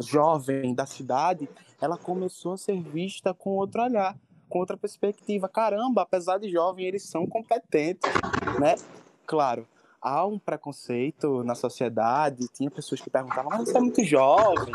[0.00, 1.48] jovem da cidade,
[1.80, 4.16] ela começou a ser vista com outro olhar,
[4.48, 5.48] com outra perspectiva.
[5.48, 8.10] Caramba, apesar de jovem, eles são competentes,
[8.60, 8.74] né?
[9.26, 9.66] Claro,
[10.04, 14.74] há um preconceito na sociedade, tinha pessoas que perguntavam, mas você é muito jovem,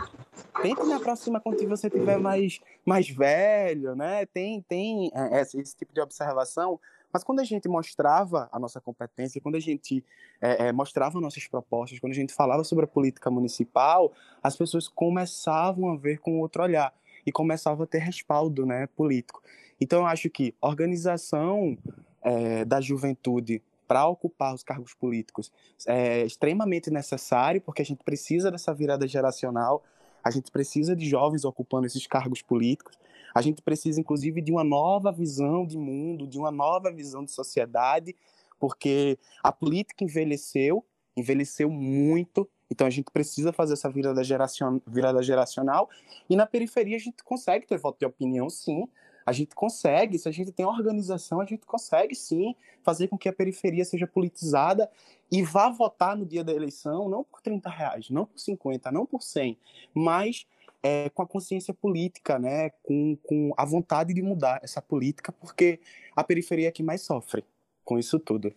[0.62, 4.26] tente na próxima quando você tiver mais, mais velho, né?
[4.26, 6.80] Tem, tem é, esse, esse tipo de observação,
[7.12, 10.04] mas quando a gente mostrava a nossa competência, quando a gente
[10.42, 14.88] é, é, mostrava nossas propostas, quando a gente falava sobre a política municipal, as pessoas
[14.88, 16.94] começavam a ver com outro olhar
[17.26, 19.42] e começavam a ter respaldo né, político.
[19.82, 21.78] Então, eu acho que organização
[22.22, 25.52] é, da juventude para ocupar os cargos políticos
[25.88, 29.84] é extremamente necessário, porque a gente precisa dessa virada geracional,
[30.22, 33.00] A gente precisa de jovens ocupando esses cargos políticos.
[33.40, 37.32] A gente precisa, inclusive, de uma nova visão de mundo, de uma nova visão de
[37.32, 38.14] sociedade,
[38.60, 42.50] porque a política envelheceu, envelheceu muito.
[42.70, 45.90] Então a gente precisa fazer essa virada, geracion, virada geracional.
[46.30, 48.86] E na periferia a gente consegue ter voto de opinião, sim.
[49.26, 53.30] A gente consegue, se a gente tem organização, a gente consegue sim fazer com que
[53.30, 54.92] a periferia seja politizada
[55.32, 59.06] e vá votar no dia da eleição, não por 30 reais, não por 50, não
[59.06, 59.58] por 100,
[59.94, 60.46] mas
[60.84, 65.80] é, com a consciência política, né, com, com a vontade de mudar essa política, porque
[66.16, 67.44] a periferia é que mais sofre
[67.84, 68.54] com isso tudo.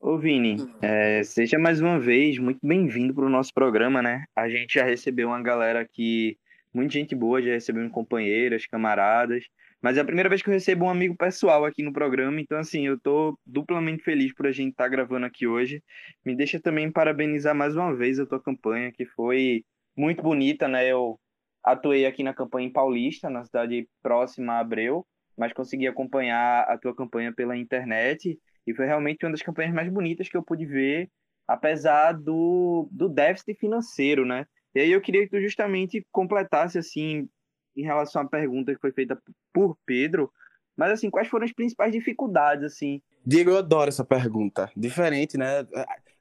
[0.00, 4.24] Ô Vini, é, seja mais uma vez muito bem-vindo para o nosso programa, né?
[4.36, 6.36] A gente já recebeu uma galera aqui,
[6.74, 9.46] muita gente boa, já recebeu companheiras, camaradas,
[9.80, 12.58] mas é a primeira vez que eu recebo um amigo pessoal aqui no programa, então
[12.58, 15.82] assim, eu tô duplamente feliz por a gente estar tá gravando aqui hoje.
[16.24, 19.64] Me deixa também parabenizar mais uma vez a tua campanha, que foi
[19.96, 20.86] muito bonita, né?
[20.86, 21.18] Eu
[21.64, 26.78] atuei aqui na campanha em Paulista, na cidade próxima a Abreu, mas consegui acompanhar a
[26.78, 30.64] tua campanha pela internet e foi realmente uma das campanhas mais bonitas que eu pude
[30.64, 31.10] ver,
[31.46, 34.46] apesar do, do déficit financeiro, né?
[34.74, 37.28] E aí eu queria que tu justamente completasse, assim,
[37.76, 39.20] em relação à pergunta que foi feita
[39.52, 40.30] por Pedro,
[40.76, 43.00] mas, assim, quais foram as principais dificuldades, assim?
[43.24, 44.70] Diego, eu adoro essa pergunta.
[44.76, 45.64] Diferente, né?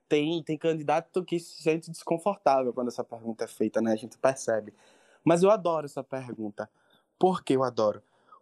[0.07, 3.93] Tem, tem candidato que se sente desconfortável quando essa pergunta é feita, né?
[3.93, 4.73] A gente percebe.
[5.23, 6.69] Mas eu adoro essa pergunta.
[7.17, 8.01] Por que eu adoro?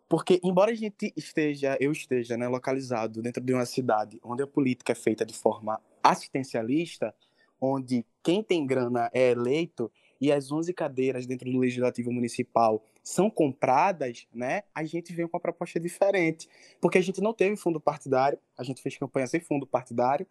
[0.10, 4.48] Porque, embora a gente esteja, eu esteja né, localizado dentro de uma cidade onde a
[4.48, 7.16] política é feita de forma assistencialista,
[7.62, 9.90] onde quem tem grana é eleito
[10.20, 15.38] e as 11 cadeiras dentro do Legislativo Municipal são compradas, né, a gente vem com
[15.38, 16.50] uma proposta diferente.
[16.82, 20.28] Porque a gente não teve fundo partidário, a gente fez campanha sem fundo partidário,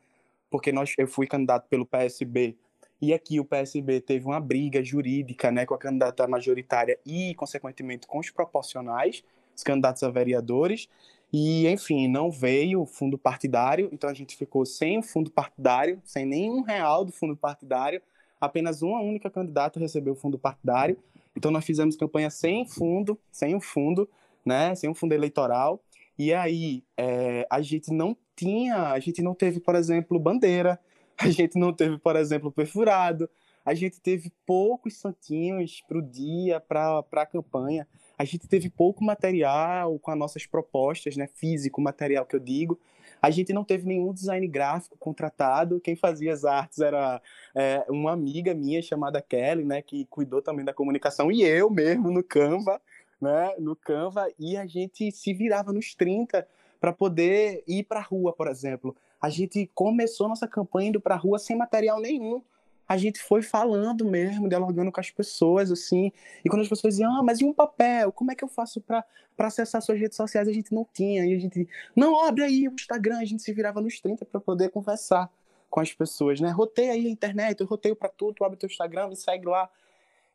[0.50, 2.56] porque nós, eu fui candidato pelo PSB
[3.00, 8.06] e aqui o PSB teve uma briga jurídica né, com a candidata majoritária e, consequentemente,
[8.06, 9.22] com os proporcionais
[9.60, 10.88] os candidatos a vereadores.
[11.32, 16.00] E, enfim, não veio o fundo partidário, então a gente ficou sem o fundo partidário,
[16.04, 18.02] sem nenhum real do fundo partidário.
[18.40, 20.98] Apenas uma única candidata recebeu o fundo partidário.
[21.36, 24.08] Então nós fizemos campanha sem fundo, sem o fundo,
[24.44, 25.80] né, sem um fundo eleitoral.
[26.18, 30.80] E aí é, a gente não tinha, a gente não teve, por exemplo, bandeira,
[31.20, 33.28] a gente não teve, por exemplo, perfurado,
[33.64, 37.86] a gente teve poucos santinhos para o dia, para a campanha
[38.20, 42.78] a gente teve pouco material com as nossas propostas, né, físico, material que eu digo.
[43.22, 45.80] A gente não teve nenhum design gráfico contratado.
[45.80, 47.22] Quem fazia as artes era
[47.54, 52.10] é, uma amiga minha chamada Kelly, né, que cuidou também da comunicação, e eu mesmo
[52.10, 52.78] no Canva,
[53.18, 56.46] né, no Canva, e a gente se virava nos 30
[56.78, 58.94] para poder ir para a rua, por exemplo.
[59.20, 62.42] A gente começou nossa campanha indo para a rua sem material nenhum
[62.90, 66.10] a gente foi falando mesmo, dialogando com as pessoas, assim.
[66.44, 68.10] E quando as pessoas diziam, ah, mas e um papel?
[68.10, 69.04] Como é que eu faço para
[69.38, 70.48] acessar suas redes sociais?
[70.48, 71.24] A gente não tinha.
[71.24, 73.18] E a gente, não, abre aí o Instagram.
[73.18, 75.30] A gente se virava nos 30 para poder conversar
[75.70, 76.50] com as pessoas, né?
[76.50, 79.70] Roteia aí a internet, eu roteio para tudo, tu abre teu Instagram, me segue lá.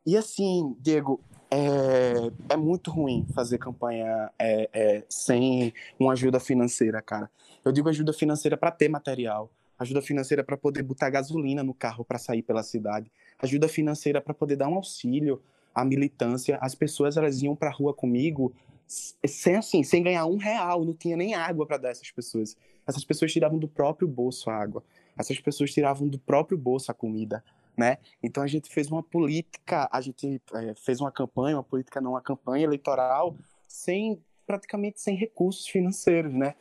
[0.06, 1.20] E assim, Diego,
[1.52, 7.30] é, é muito ruim fazer campanha é, é, sem uma ajuda financeira, cara.
[7.66, 12.04] Eu digo ajuda financeira para ter material ajuda financeira para poder botar gasolina no carro
[12.04, 15.42] para sair pela cidade, ajuda financeira para poder dar um auxílio
[15.74, 16.58] à militância.
[16.62, 18.54] As pessoas elas iam para a rua comigo
[18.88, 22.56] sem assim, sem ganhar um real, não tinha nem água para dar essas pessoas.
[22.88, 24.84] Essas pessoas tiravam do próprio bolso a água.
[25.18, 27.44] Essas pessoas tiravam do próprio bolso a comida,
[27.76, 27.98] né?
[28.22, 32.12] Então a gente fez uma política, a gente é, fez uma campanha, uma política não,
[32.12, 33.36] uma campanha eleitoral
[33.68, 36.54] sem praticamente sem recursos financeiros, né?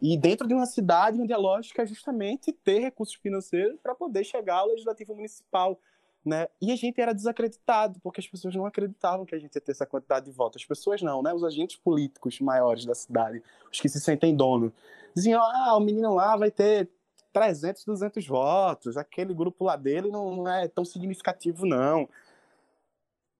[0.00, 4.24] E dentro de uma cidade onde a lógica é justamente ter recursos financeiros para poder
[4.24, 5.78] chegar ao legislativo municipal.
[6.24, 6.48] Né?
[6.60, 9.72] E a gente era desacreditado, porque as pessoas não acreditavam que a gente ia ter
[9.72, 10.62] essa quantidade de votos.
[10.62, 11.32] As pessoas não, né?
[11.32, 14.72] Os agentes políticos maiores da cidade, os que se sentem dono,
[15.14, 16.90] diziam: ah, o menino lá vai ter
[17.32, 22.06] 300, 200 votos, aquele grupo lá dele não é tão significativo, não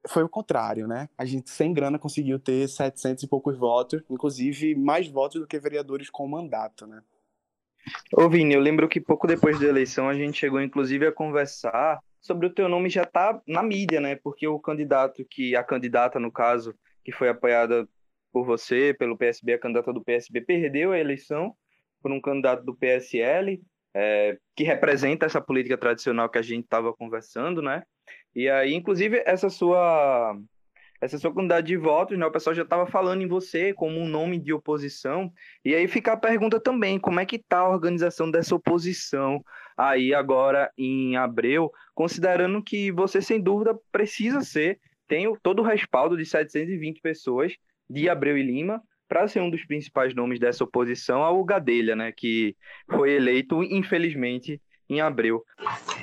[0.08, 1.08] foi o contrário, né?
[1.16, 5.58] A gente sem grana conseguiu ter 700 e poucos votos, inclusive mais votos do que
[5.58, 7.02] vereadores com mandato, né?
[8.14, 11.98] Ô Vini, eu lembro que pouco depois da eleição a gente chegou inclusive a conversar
[12.20, 14.16] sobre o teu nome já tá na mídia, né?
[14.16, 17.88] Porque o candidato que a candidata no caso que foi apoiada
[18.32, 21.54] por você, pelo PSB, a candidata do PSB perdeu a eleição
[22.02, 23.60] por um candidato do PSL,
[23.94, 27.82] é, que representa essa política tradicional que a gente estava conversando, né?
[28.35, 30.37] E aí, inclusive, essa sua
[31.01, 32.27] essa sua quantidade de votos, né?
[32.27, 35.33] O pessoal já estava falando em você como um nome de oposição.
[35.64, 39.43] E aí fica a pergunta também, como é que está a organização dessa oposição
[39.79, 44.79] aí agora em Abreu, considerando que você sem dúvida precisa ser
[45.11, 47.53] tem todo o respaldo de 720 pessoas
[47.88, 52.12] de Abreu e Lima para ser um dos principais nomes dessa oposição ao Gadelha, né,
[52.12, 52.55] que
[52.88, 55.44] foi eleito, infelizmente, em Abreu.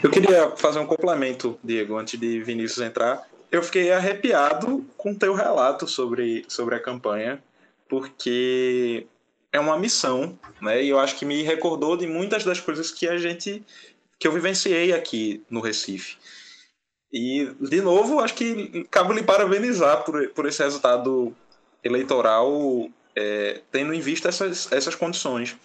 [0.02, 3.28] Eu queria fazer um complemento, Diego, antes de Vinícius entrar.
[3.52, 7.44] Eu fiquei arrepiado com teu relato sobre, sobre a campanha,
[7.88, 9.06] porque
[9.52, 10.84] é uma missão, né?
[10.84, 13.64] E eu acho que me recordou de muitas das coisas que a gente
[14.20, 16.18] que eu vivenciei aqui no Recife.
[17.12, 21.36] E, de novo, acho que cabe lhe parabenizar por, por esse resultado
[21.84, 25.56] eleitoral, é, tendo em vista essas, essas condições.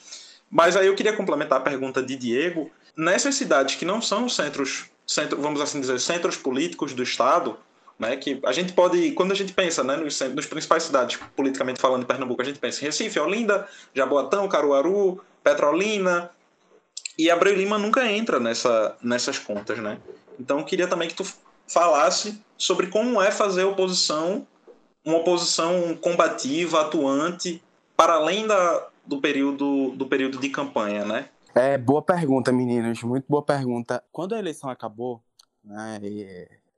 [0.51, 2.71] Mas aí eu queria complementar a pergunta de Diego.
[2.97, 7.59] Nessas cidades que não são centros, centro, vamos assim dizer, centros políticos do Estado,
[7.99, 11.81] né, que a gente pode, quando a gente pensa né, nos, nos principais cidades, politicamente
[11.81, 16.31] falando, de Pernambuco, a gente pensa em Recife, Olinda, Jaboatão, Caruaru, Petrolina,
[17.19, 19.99] e Abreu Lima nunca entra nessa, nessas contas, né?
[20.41, 21.25] Então eu queria também que tu
[21.69, 24.47] falasse sobre como é fazer oposição
[25.05, 27.63] uma oposição combativa, atuante,
[27.97, 31.29] para além da, do, período, do período de campanha, né?
[31.55, 34.03] É, boa pergunta, meninos, muito boa pergunta.
[34.11, 35.23] Quando a eleição acabou,
[35.63, 36.01] né,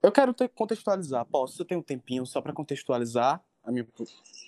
[0.03, 1.25] eu quero ter, contextualizar.
[1.25, 1.55] Posso?
[1.55, 3.87] Você tem um tempinho só para contextualizar a minha...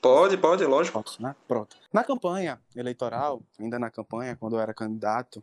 [0.02, 1.02] Pode, pode, lógico.
[1.02, 1.34] Posso, né?
[1.48, 1.78] Pronto.
[1.94, 5.42] Na campanha eleitoral, ainda na campanha, quando eu era candidato,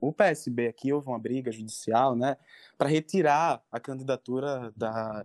[0.00, 2.36] o PSB aqui houve uma briga judicial, né,
[2.78, 5.24] para retirar a candidatura da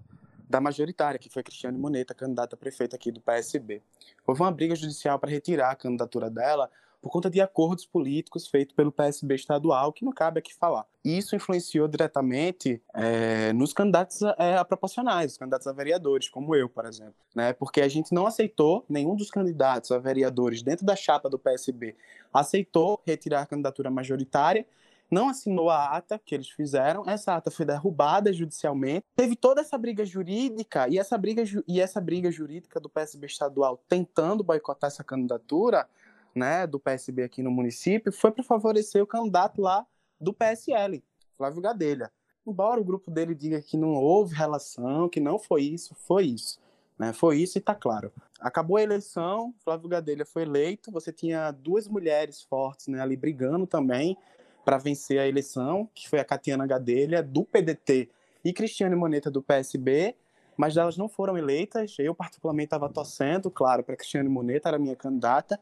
[0.49, 3.83] da majoritária, que foi Cristiane Moneta, candidata a prefeita aqui do PSB.
[4.25, 6.71] Houve uma briga judicial para retirar a candidatura dela
[7.01, 10.85] por conta de acordos políticos feitos pelo PSB estadual, que não cabe aqui falar.
[11.03, 16.55] Isso influenciou diretamente é, nos candidatos a, é, a, proporcionais, os candidatos a vereadores, como
[16.55, 17.15] eu, por exemplo.
[17.33, 17.53] Né?
[17.53, 21.95] Porque a gente não aceitou, nenhum dos candidatos a vereadores dentro da chapa do PSB
[22.33, 24.65] aceitou retirar a candidatura majoritária
[25.11, 29.05] não assinou a ata que eles fizeram, essa ata foi derrubada judicialmente.
[29.15, 33.81] Teve toda essa briga jurídica e essa briga, e essa briga jurídica do PSB estadual
[33.89, 35.87] tentando boicotar essa candidatura,
[36.35, 39.85] né, do PSB aqui no município, foi para favorecer o candidato lá
[40.19, 41.03] do PSL,
[41.37, 42.11] Flávio Gadelha.
[42.45, 46.59] Embora o grupo dele diga que não houve relação, que não foi isso, foi isso.
[46.97, 47.13] Né?
[47.13, 48.11] Foi isso e está claro.
[48.39, 53.67] Acabou a eleição, Flávio Gadelha foi eleito, você tinha duas mulheres fortes né, ali brigando
[53.67, 54.17] também
[54.65, 58.09] para vencer a eleição, que foi a Catiana Gadelha, do PDT,
[58.43, 60.15] e Cristiane Moneta, do PSB,
[60.55, 61.95] mas elas não foram eleitas.
[61.99, 65.59] Eu, particularmente, estava torcendo, claro, para Cristiane Moneta, era minha candidata,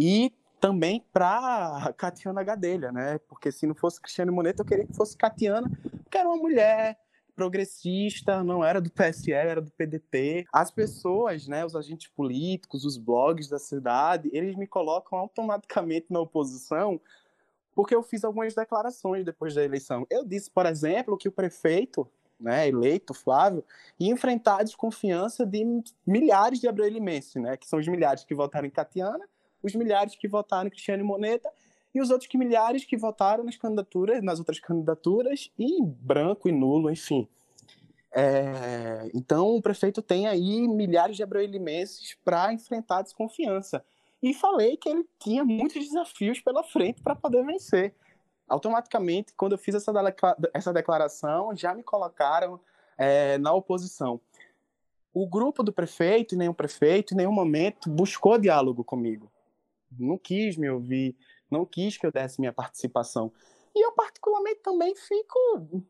[0.00, 3.18] e também para Catiana Gadelha, né?
[3.28, 5.70] Porque se não fosse Cristiane Moneta, eu queria que fosse Catiana,
[6.02, 6.98] porque era uma mulher
[7.36, 10.46] progressista, não era do PSL, era do PDT.
[10.52, 16.20] As pessoas, né, os agentes políticos, os blogs da cidade, eles me colocam automaticamente na
[16.20, 17.00] oposição
[17.74, 20.06] porque eu fiz algumas declarações depois da eleição.
[20.10, 22.06] Eu disse, por exemplo, que o prefeito,
[22.38, 23.64] né, eleito, Flávio,
[23.98, 28.66] ia enfrentar a desconfiança de milhares de abreulimenses, né, que são os milhares que votaram
[28.66, 29.26] em Catiana,
[29.62, 31.50] os milhares que votaram em Cristiane Moneta
[31.94, 36.52] e os outros que milhares que votaram nas candidaturas, nas outras candidaturas, e branco e
[36.52, 37.28] nulo, enfim.
[38.12, 43.84] É, então, o prefeito tem aí milhares de abreulimenses para enfrentar a desconfiança
[44.22, 47.94] e falei que ele tinha muitos desafios pela frente para poder vencer.
[48.48, 49.92] Automaticamente, quando eu fiz essa,
[50.52, 52.60] essa declaração, já me colocaram
[52.98, 54.20] é, na oposição.
[55.14, 59.30] O grupo do prefeito, o prefeito, em nenhum momento buscou diálogo comigo.
[59.98, 61.16] Não quis me ouvir,
[61.50, 63.32] não quis que eu desse minha participação.
[63.74, 65.38] E eu, particularmente, também fico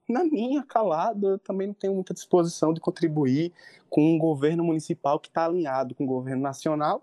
[0.09, 1.31] na minha, calado.
[1.31, 3.53] Eu também não tenho muita disposição de contribuir
[3.89, 7.03] com um governo municipal que está alinhado com o governo nacional,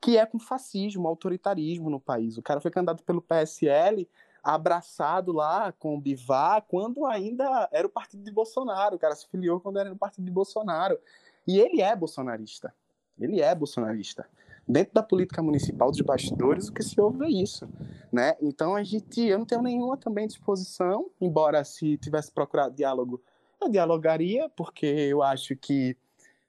[0.00, 2.36] que é com fascismo, autoritarismo no país.
[2.36, 4.08] O cara foi candidato pelo PSL,
[4.42, 8.96] abraçado lá com o Bivar, quando ainda era o partido de Bolsonaro.
[8.96, 10.98] O cara se filiou quando era no partido de Bolsonaro.
[11.46, 12.74] E ele é bolsonarista.
[13.18, 14.28] Ele é bolsonarista.
[14.66, 17.68] Dentro da política municipal dos bastidores, o que se ouve é isso,
[18.12, 18.36] né?
[18.40, 23.20] Então a gente, eu não tenho nenhuma também disposição, embora se tivesse procurado diálogo,
[23.60, 25.96] eu dialogaria, porque eu acho que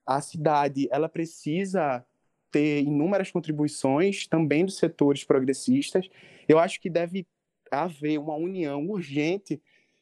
[0.06, 2.06] a cidade ela precisa
[2.52, 6.08] ter inúmeras contribuições também dos setores progressistas.
[6.48, 7.26] Eu acho que deve
[7.72, 9.62] haver uma união urgente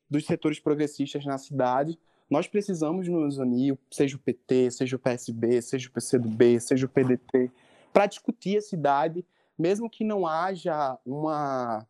[0.10, 1.98] dos setores progressistas na cidade.
[2.30, 6.90] Nós precisamos nos unir, seja o PT, seja o PSB, seja o PCdoB, seja o
[6.90, 7.52] PDT,
[7.94, 9.26] para discutir a cidade,
[9.58, 11.86] mesmo que não haja uma,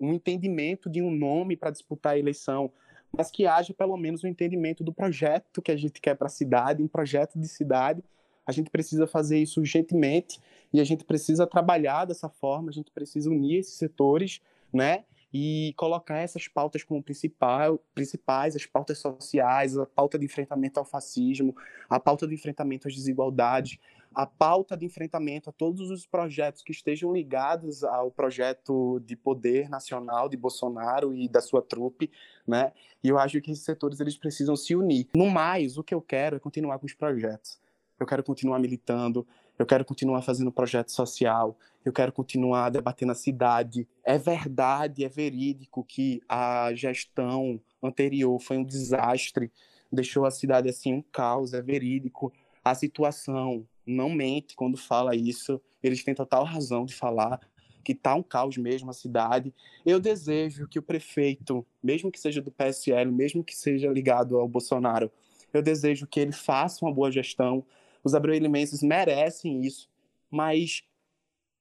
[0.00, 2.72] um entendimento de um nome para disputar a eleição,
[3.16, 6.30] mas que haja pelo menos um entendimento do projeto que a gente quer para a
[6.30, 8.02] cidade, um projeto de cidade
[8.46, 10.40] a gente precisa fazer isso urgentemente
[10.72, 14.40] e a gente precisa trabalhar dessa forma, a gente precisa unir esses setores,
[14.72, 15.04] né?
[15.34, 20.84] e colocar essas pautas como principal, principais, as pautas sociais, a pauta de enfrentamento ao
[20.84, 21.56] fascismo,
[21.88, 23.78] a pauta de enfrentamento às desigualdades,
[24.14, 29.68] a pauta de enfrentamento a todos os projetos que estejam ligados ao projeto de poder
[29.68, 32.10] nacional de Bolsonaro e da sua trupe,
[32.46, 32.72] né?
[33.02, 35.08] E eu acho que esses setores eles precisam se unir.
[35.14, 37.60] No mais, o que eu quero é continuar com os projetos.
[37.98, 39.26] Eu quero continuar militando,
[39.58, 43.86] eu quero continuar fazendo projeto social, eu quero continuar debatendo a cidade.
[44.04, 49.52] É verdade, é verídico que a gestão anterior foi um desastre,
[49.90, 52.32] deixou a cidade assim um caos, é verídico.
[52.64, 57.40] A situação não mente quando fala isso, eles têm total razão de falar
[57.82, 59.52] que está um caos mesmo a cidade.
[59.84, 64.48] Eu desejo que o prefeito, mesmo que seja do PSL, mesmo que seja ligado ao
[64.48, 65.10] Bolsonaro,
[65.52, 67.64] eu desejo que ele faça uma boa gestão.
[68.02, 69.88] Os abreuelimenses merecem isso,
[70.30, 70.84] mas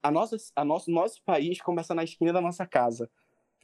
[0.01, 3.09] a nossa, a nosso, nosso país começa na esquina da nossa casa,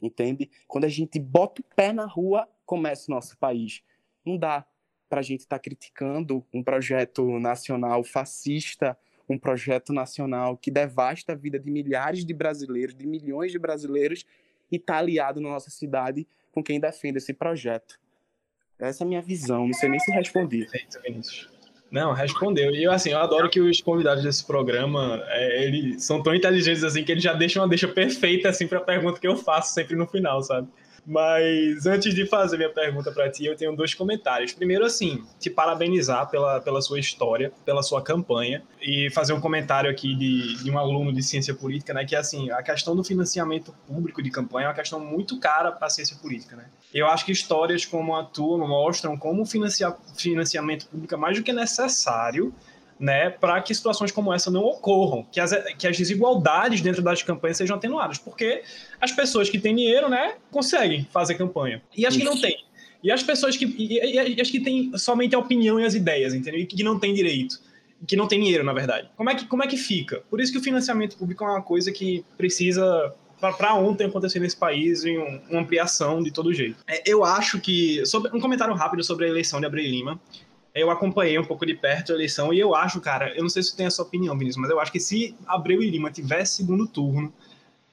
[0.00, 0.50] entende?
[0.66, 3.82] Quando a gente bota o pé na rua, começa o nosso país.
[4.24, 4.66] Não dá
[5.08, 8.96] para a gente estar tá criticando um projeto nacional fascista,
[9.28, 14.24] um projeto nacional que devasta a vida de milhares de brasileiros, de milhões de brasileiros,
[14.70, 17.98] e está aliado na nossa cidade com quem defende esse projeto.
[18.78, 20.66] Essa é a minha visão, não sei nem se respondi.
[21.90, 22.70] Não, respondeu.
[22.70, 27.02] E assim, eu adoro que os convidados desse programa, é, eles são tão inteligentes assim
[27.02, 29.96] que eles já deixam uma deixa perfeita assim para a pergunta que eu faço sempre
[29.96, 30.68] no final, sabe?
[31.08, 34.52] Mas antes de fazer minha pergunta para ti, eu tenho dois comentários.
[34.52, 39.90] Primeiro, assim, te parabenizar pela, pela sua história, pela sua campanha, e fazer um comentário
[39.90, 42.04] aqui de, de um aluno de ciência política, né?
[42.04, 45.86] Que assim, a questão do financiamento público de campanha é uma questão muito cara para
[45.86, 46.66] a ciência política, né?
[46.92, 51.38] Eu acho que histórias como a tua mostram como o financia, financiamento público é mais
[51.38, 52.54] do que necessário
[52.98, 57.22] né, para que situações como essa não ocorram, que as, que as desigualdades dentro das
[57.22, 58.62] campanhas sejam atenuadas, porque
[59.00, 62.68] as pessoas que têm dinheiro, né, conseguem fazer campanha, e as que não têm.
[63.02, 63.64] E as pessoas que.
[63.64, 66.60] E, e, e as que têm somente a opinião e as ideias, entendeu?
[66.60, 67.60] E que não têm direito.
[68.06, 69.08] Que não têm dinheiro, na verdade.
[69.16, 70.22] Como é, que, como é que fica?
[70.30, 74.56] Por isso que o financiamento público é uma coisa que precisa para ontem acontecer nesse
[74.56, 76.76] país em um, uma ampliação de todo jeito.
[76.88, 78.04] É, eu acho que.
[78.04, 80.20] Sobre, um comentário rápido sobre a eleição de Abril Lima
[80.80, 83.62] eu acompanhei um pouco de perto a eleição e eu acho, cara, eu não sei
[83.62, 86.56] se tem a sua opinião, Vinícius, mas eu acho que se Abreu e Lima tivesse
[86.56, 87.32] segundo turno,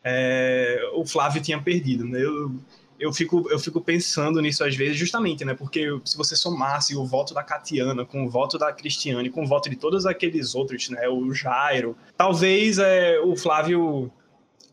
[0.03, 2.21] é, o Flávio tinha perdido, né?
[2.21, 2.55] Eu,
[2.99, 5.53] eu fico, eu fico pensando nisso às vezes, justamente, né?
[5.53, 9.47] Porque se você somasse o voto da Catiana com o voto da Cristiane, com o
[9.47, 11.07] voto de todos aqueles outros, né?
[11.09, 14.11] O Jairo, talvez é, o Flávio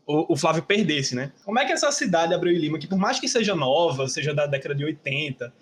[0.05, 1.31] o, o, Flávio perdesse, né?
[1.45, 4.33] Como é que essa cidade, Abreu e Lima, que por mais que seja nova, seja
[4.33, 5.53] da década de 80,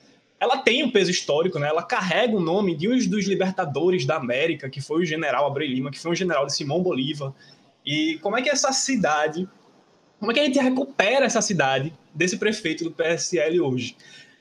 [0.42, 1.68] ela tem um peso histórico, né?
[1.68, 5.68] Ela carrega o nome de um dos libertadores da América, que foi o general Abreu
[5.68, 7.32] Lima, que foi um general de Simão Bolívar.
[7.86, 9.48] E como é que essa cidade,
[10.20, 13.96] como é que a gente recupera essa cidade desse prefeito do PSL hoje?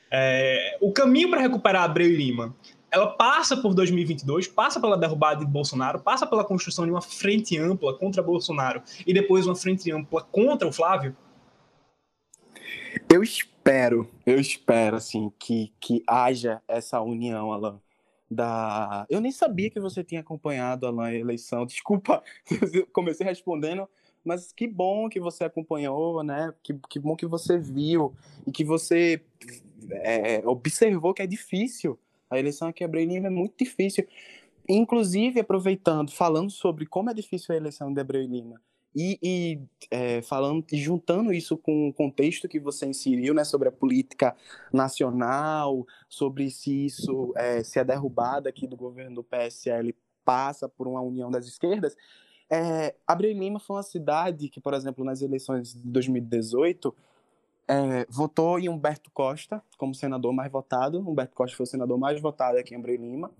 [0.09, 2.55] É, o caminho para recuperar Abreu Lima,
[2.89, 7.59] ela passa por 2022, passa pela derrubada de Bolsonaro, passa pela construção de uma frente
[7.59, 11.15] ampla contra Bolsonaro e depois uma frente ampla contra o Flávio?
[13.07, 13.50] Eu espero,
[14.25, 17.79] eu espero, assim, que, que haja essa união, Alan.
[18.29, 19.05] Da...
[19.09, 21.65] Eu nem sabia que você tinha acompanhado, a eleição.
[21.67, 22.23] Desculpa,
[22.93, 23.87] comecei respondendo,
[24.23, 26.53] mas que bom que você acompanhou, né?
[26.63, 28.13] Que, que bom que você viu
[28.47, 29.21] e que você
[29.91, 31.99] é, observou que é difícil.
[32.29, 34.07] A eleição aqui Abreu Lima é muito difícil.
[34.67, 38.25] Inclusive, aproveitando, falando sobre como é difícil a eleição de Abreu
[38.95, 43.71] e, e é, falando, juntando isso com o contexto que você inseriu, né, sobre a
[43.71, 44.35] política
[44.71, 50.87] nacional, sobre se isso, é, se a derrubada aqui do governo do PSL passa por
[50.87, 51.95] uma união das esquerdas,
[52.49, 56.93] é, Abreu Lima foi uma cidade que, por exemplo, nas eleições de 2018,
[57.65, 60.99] é, votou em Humberto Costa como senador mais votado.
[60.99, 63.31] Humberto Costa foi o senador mais votado aqui em Abreu Lima.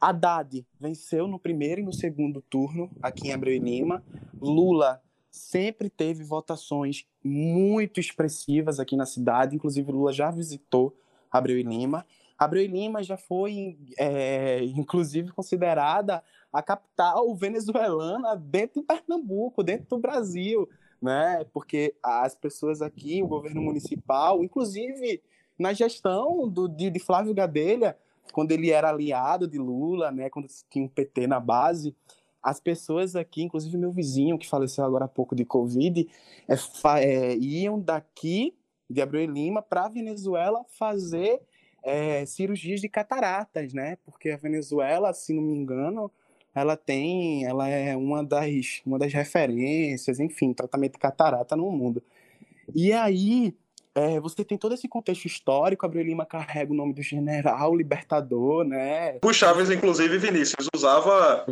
[0.00, 4.04] Haddad venceu no primeiro e no segundo turno aqui em Abreu e Lima.
[4.40, 10.96] Lula sempre teve votações muito expressivas aqui na cidade, inclusive Lula já visitou
[11.30, 12.06] Abreu e Lima.
[12.38, 16.22] Abreu e Lima já foi, é, inclusive, considerada
[16.52, 20.68] a capital venezuelana dentro de Pernambuco, dentro do Brasil,
[21.00, 21.44] né?
[21.52, 25.22] Porque as pessoas aqui, o governo municipal, inclusive
[25.58, 27.96] na gestão do, de, de Flávio Gadelha,
[28.32, 31.94] quando ele era aliado de Lula, né, quando tinha um PT na base,
[32.42, 36.08] as pessoas aqui, inclusive meu vizinho que faleceu agora há pouco de Covid,
[36.48, 36.54] é,
[37.02, 38.54] é, iam daqui
[38.88, 41.40] de Abreu Lima para Venezuela fazer
[41.82, 43.96] é, cirurgias de cataratas, né?
[44.04, 46.10] Porque a Venezuela, se não me engano,
[46.54, 52.02] ela tem, ela é uma das, uma das referências, enfim, tratamento de catarata no mundo.
[52.74, 53.54] E aí,
[53.96, 58.62] é, você tem todo esse contexto histórico, Abreu Lima carrega o nome do general libertador,
[58.62, 59.18] né?
[59.24, 61.46] O Chaves, inclusive, Vinícius, usava.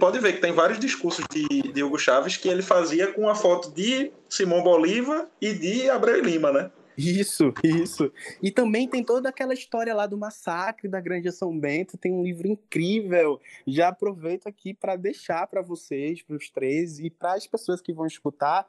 [0.00, 3.36] Pode ver que tem vários discursos de, de Hugo Chaves que ele fazia com a
[3.36, 6.72] foto de Simão Bolívar e de Abreu Lima, né?
[6.98, 8.12] Isso, isso.
[8.42, 11.96] E também tem toda aquela história lá do massacre da Grande São Bento.
[11.96, 13.40] Tem um livro incrível.
[13.64, 17.92] Já aproveito aqui para deixar para vocês, para os três e para as pessoas que
[17.92, 18.66] vão escutar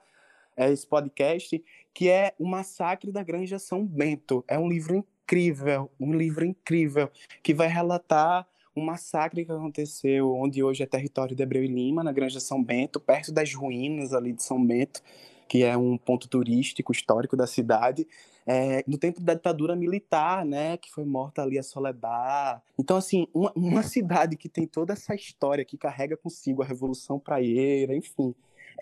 [0.56, 4.44] é, esse podcast, que é O Massacre da Granja São Bento.
[4.48, 7.10] É um livro incrível, um livro incrível,
[7.42, 12.04] que vai relatar um massacre que aconteceu onde hoje é território de Abreu e Lima,
[12.04, 15.02] na Granja São Bento, perto das ruínas ali de São Bento,
[15.48, 18.08] que é um ponto turístico histórico da cidade,
[18.48, 22.62] é, no tempo da ditadura militar, né, que foi morta ali a Soledad.
[22.80, 27.20] Então, assim, uma, uma cidade que tem toda essa história, que carrega consigo a Revolução
[27.20, 28.34] Praieira, enfim,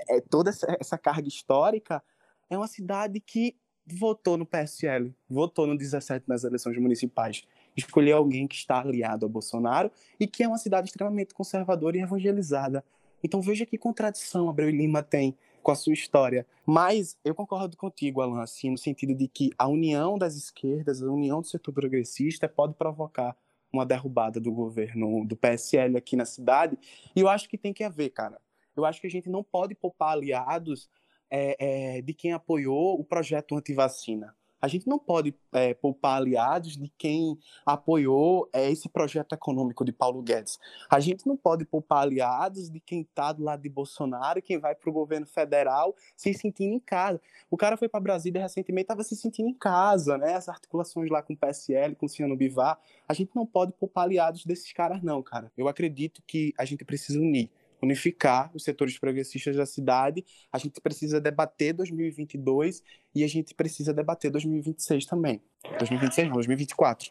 [0.08, 2.04] é, toda essa, essa carga histórica,
[2.50, 7.44] é uma cidade que votou no PSL, votou no 17 nas eleições municipais,
[7.76, 12.02] escolheu alguém que está aliado a Bolsonaro e que é uma cidade extremamente conservadora e
[12.02, 12.84] evangelizada.
[13.24, 16.46] Então veja que contradição Abreu Lima tem com a sua história.
[16.66, 21.12] Mas eu concordo contigo, Alan, assim, no sentido de que a união das esquerdas, a
[21.12, 23.36] união do setor progressista pode provocar
[23.72, 26.78] uma derrubada do governo do PSL aqui na cidade.
[27.16, 28.40] E eu acho que tem que haver, cara.
[28.80, 30.90] Eu acho que a gente não pode poupar aliados
[31.30, 34.36] é, é, de quem apoiou o projeto anti-vacina.
[34.62, 39.92] A gente não pode é, poupar aliados de quem apoiou é, esse projeto econômico de
[39.92, 40.60] Paulo Guedes.
[40.90, 44.76] A gente não pode poupar aliados de quem está do lado de Bolsonaro quem vai
[44.76, 47.22] para o governo federal se sentindo em casa.
[47.50, 50.34] O cara foi para Brasília recentemente estava se sentindo em casa, né?
[50.34, 52.78] As articulações lá com o PSL, com o Ciano Bivar.
[53.08, 55.52] A gente não pode poupar aliados desses caras, não, cara.
[55.58, 57.50] Eu acredito que a gente precisa unir
[57.82, 60.24] unificar os setores progressistas da cidade.
[60.52, 62.84] A gente precisa debater 2022
[63.16, 65.42] e a gente precisa debater 2026 também.
[65.78, 67.10] 2026 não, 2024.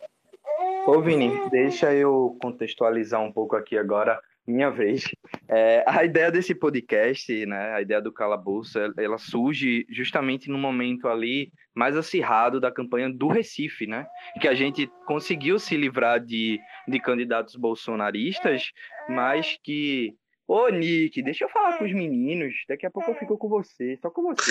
[0.86, 5.04] Ô Vini, deixa eu contextualizar um pouco aqui agora, minha vez.
[5.46, 11.06] É, a ideia desse podcast, né, a ideia do calabouço, ela surge justamente no momento
[11.06, 14.06] ali mais acirrado da campanha do Recife, né?
[14.40, 16.58] Que a gente conseguiu se livrar de,
[16.88, 18.72] de candidatos bolsonaristas,
[19.08, 20.14] mas que
[20.48, 22.54] Ô, Nick, deixa eu falar com os meninos.
[22.66, 24.50] Daqui a pouco eu fico com você, só com você.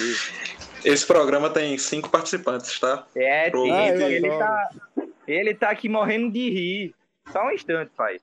[0.86, 3.08] Esse programa tem cinco participantes, tá?
[3.16, 4.70] É, tem, ele, tá,
[5.28, 6.96] ele tá aqui morrendo de rir.
[7.32, 8.20] Só um instante, pai.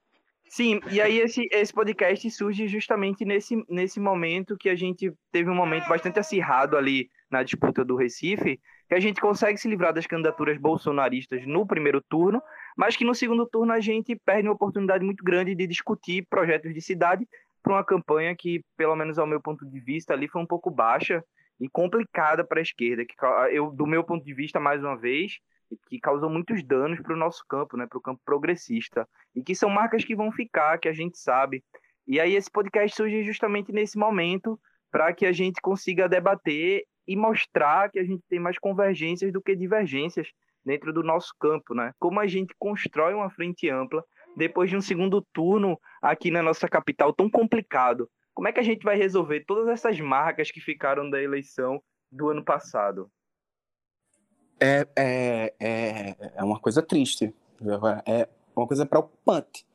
[0.49, 5.51] Sim, e aí esse, esse podcast surge justamente nesse, nesse momento que a gente teve
[5.51, 9.93] um momento bastante acirrado ali na disputa do Recife, que a gente consegue se livrar
[9.93, 12.41] das candidaturas bolsonaristas no primeiro turno,
[12.77, 16.73] mas que no segundo turno a gente perde uma oportunidade muito grande de discutir projetos
[16.73, 17.27] de cidade
[17.65, 20.71] para uma campanha que, pelo menos ao meu ponto de vista, ali foi um pouco
[20.71, 21.25] baixa
[21.59, 23.15] e complicada para a esquerda, que
[23.51, 25.39] eu, do meu ponto de vista, mais uma vez,
[25.89, 29.55] que causou muitos danos para o nosso campo, né, para o campo progressista, e que
[29.55, 31.65] são marcas que vão ficar, que a gente sabe.
[32.07, 34.61] E aí esse podcast surge justamente nesse momento
[34.91, 39.41] para que a gente consiga debater e mostrar que a gente tem mais convergências do
[39.41, 40.29] que divergências
[40.65, 41.93] dentro do nosso campo, né?
[41.99, 44.05] Como a gente constrói uma frente ampla
[44.37, 48.09] depois de um segundo turno aqui na nossa capital tão complicado.
[48.35, 51.81] Como é que a gente vai resolver todas essas marcas que ficaram da eleição
[52.11, 53.11] do ano passado?
[54.61, 57.35] É, é, é, é uma coisa triste,
[58.07, 59.67] é uma coisa preocupante.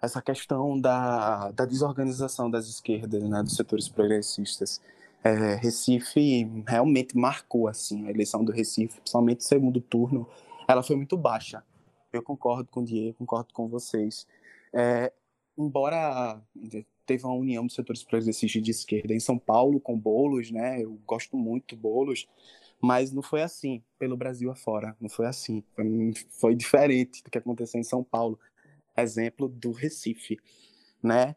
[0.00, 4.80] Essa questão da, da desorganização das esquerdas, né, dos setores progressistas.
[5.24, 10.28] É, Recife realmente marcou assim a eleição do Recife, principalmente o segundo turno,
[10.68, 11.64] ela foi muito baixa.
[12.16, 14.26] Eu concordo com o Diego, concordo com vocês.
[14.72, 15.12] É,
[15.56, 16.40] embora
[17.06, 20.82] teve uma união dos setores progressistas de esquerda em São Paulo com Bolos, né?
[20.82, 22.28] Eu gosto muito Bolos,
[22.80, 25.62] mas não foi assim pelo Brasil afora, não foi assim.
[26.30, 28.38] Foi diferente do que aconteceu em São Paulo.
[28.96, 30.38] Exemplo do Recife,
[31.02, 31.36] né?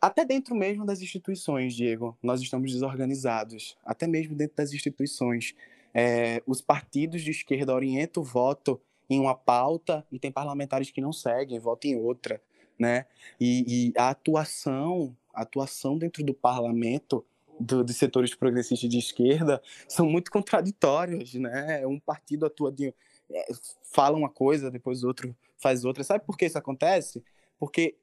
[0.00, 3.76] Até dentro mesmo das instituições, Diego, nós estamos desorganizados.
[3.82, 5.54] Até mesmo dentro das instituições.
[5.94, 8.80] É, os partidos de esquerda orientam o voto
[9.14, 12.40] em uma pauta e tem parlamentares que não seguem, votam em outra,
[12.78, 13.06] né?
[13.40, 17.24] E, e a atuação, a atuação dentro do parlamento
[17.58, 21.86] do, dos setores progressistas de esquerda são muito contraditórias, né?
[21.86, 22.94] Um partido atua de
[23.30, 23.46] é,
[23.92, 26.04] fala uma coisa, depois outro faz outra.
[26.04, 27.22] Sabe por que isso acontece?
[27.58, 27.96] Porque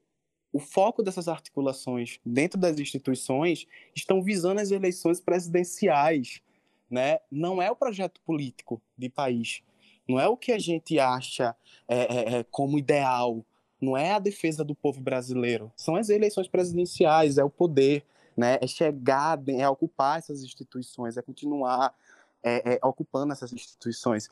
[0.52, 6.42] o foco dessas articulações dentro das instituições estão visando as eleições presidenciais,
[6.90, 7.18] né?
[7.30, 9.62] Não é o projeto político de país
[10.08, 11.54] não é o que a gente acha
[11.88, 13.44] é, é, é, como ideal,
[13.80, 18.04] não é a defesa do povo brasileiro, são as eleições presidenciais, é o poder,
[18.36, 18.58] né?
[18.60, 21.94] É chegar, é ocupar essas instituições, é continuar
[22.42, 24.28] é, é, ocupando essas instituições.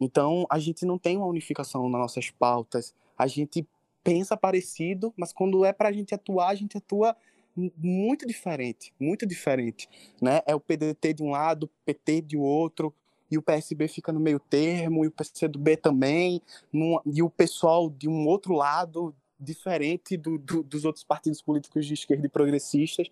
[0.00, 2.94] Então, a gente não tem uma unificação nas nossas pautas.
[3.16, 3.66] A gente
[4.02, 7.16] pensa parecido, mas quando é para a gente atuar, a gente atua
[7.56, 9.88] muito diferente, muito diferente,
[10.20, 10.40] né?
[10.44, 12.92] É o PDT de um lado, PT de outro,
[13.30, 16.40] e o PSB fica no meio termo, e o PCdoB também,
[16.72, 21.86] num, e o pessoal de um outro lado, diferente do, do, dos outros partidos políticos
[21.86, 23.10] de esquerda e progressistas,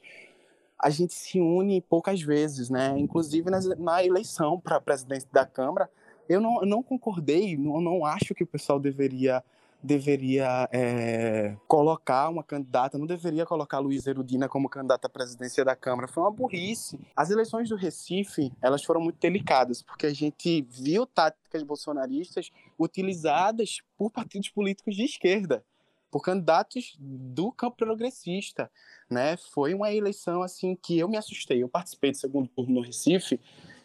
[0.79, 2.95] a gente se une poucas vezes, né?
[2.99, 5.89] Inclusive na, na eleição para presidente da Câmara,
[6.29, 9.45] eu não, não concordei, não, não acho que o pessoal deveria
[9.83, 15.75] deveria é, colocar uma candidata, não deveria colocar Luiz Erudina como candidata à presidência da
[15.75, 16.07] Câmara.
[16.07, 16.99] Foi uma burrice.
[17.17, 23.81] As eleições do Recife, elas foram muito delicadas, porque a gente viu táticas bolsonaristas utilizadas
[23.97, 25.65] por partidos políticos de esquerda,
[26.11, 28.71] por candidatos do campo progressista,
[29.11, 29.37] né?
[29.37, 31.63] Foi uma eleição assim que eu me assustei.
[31.63, 33.41] Eu participei do segundo turno no Recife,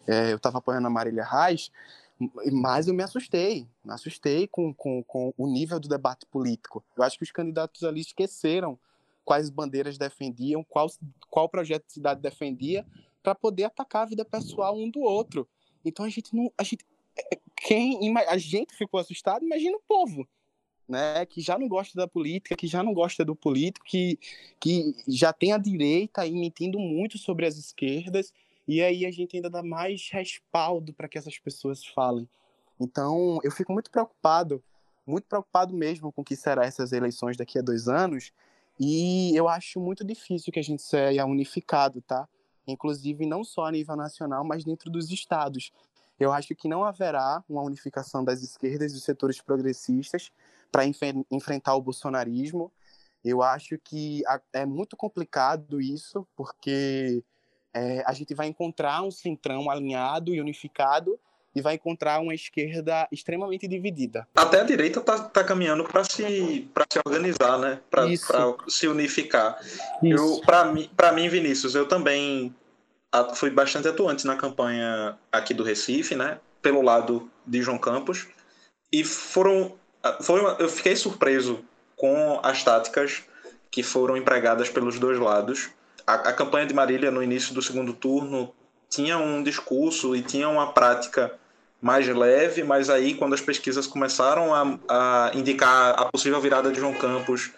[0.06, 1.72] é, eu estava apoiando a Marília Reis,
[2.52, 6.84] mas eu me assustei, me assustei com, com, com o nível do debate político.
[6.96, 8.80] Eu acho que os candidatos ali esqueceram
[9.24, 10.88] quais bandeiras defendiam, qual,
[11.30, 12.86] qual projeto de cidade defendia,
[13.22, 15.48] para poder atacar a vida pessoal um do outro.
[15.84, 16.52] Então a gente não.
[16.58, 16.86] A gente,
[17.56, 20.28] quem, a gente ficou assustado, imagina o povo.
[20.88, 24.18] Né, que já não gosta da política, que já não gosta do político, que,
[24.58, 28.32] que já tem a direita aí mentindo muito sobre as esquerdas
[28.68, 32.28] e aí a gente ainda dá mais respaldo para que essas pessoas falem.
[32.80, 34.62] Então, eu fico muito preocupado,
[35.06, 38.32] muito preocupado mesmo com o que será essas eleições daqui a dois anos.
[38.80, 42.28] E eu acho muito difícil que a gente saia unificado, tá?
[42.68, 45.72] Inclusive, não só a nível nacional, mas dentro dos estados.
[46.20, 50.32] Eu acho que não haverá uma unificação das esquerdas e dos setores progressistas
[50.72, 51.02] para enf
[51.32, 52.72] enfrentar o bolsonarismo.
[53.24, 57.24] Eu acho que é muito complicado isso, porque
[57.78, 61.20] é, a gente vai encontrar um centrão alinhado e unificado
[61.56, 64.28] e vai encontrar uma esquerda extremamente dividida.
[64.36, 67.80] Até a direita está tá caminhando para se, se organizar, né?
[67.90, 68.06] Para
[68.68, 69.60] se unificar.
[70.46, 72.54] Para mim, Vinícius, eu também
[73.36, 76.40] fui bastante atuante na campanha aqui do Recife, né?
[76.62, 78.28] Pelo lado de João Campos.
[78.92, 79.74] E foram.
[80.22, 81.66] Foi uma, eu fiquei surpreso
[81.96, 83.24] com as táticas
[83.72, 85.72] que foram empregadas pelos dois lados
[86.08, 88.54] a, a campanha de Marília no início do segundo turno
[88.90, 91.38] tinha um discurso e tinha uma prática
[91.82, 96.80] mais leve, mas aí quando as pesquisas começaram a, a indicar a possível virada de
[96.80, 97.52] João Campos,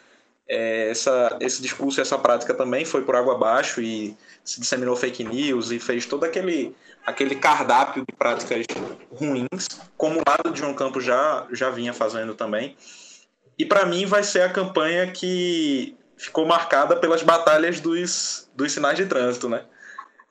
[0.47, 4.95] é, essa, esse discurso e essa prática também foi por água abaixo e se disseminou
[4.95, 6.75] fake news e fez todo aquele,
[7.05, 8.65] aquele cardápio de práticas
[9.11, 12.75] ruins, como o lado de João Campos já, já vinha fazendo também.
[13.59, 18.97] E para mim vai ser a campanha que ficou marcada pelas batalhas dos, dos sinais
[18.97, 19.63] de trânsito, né?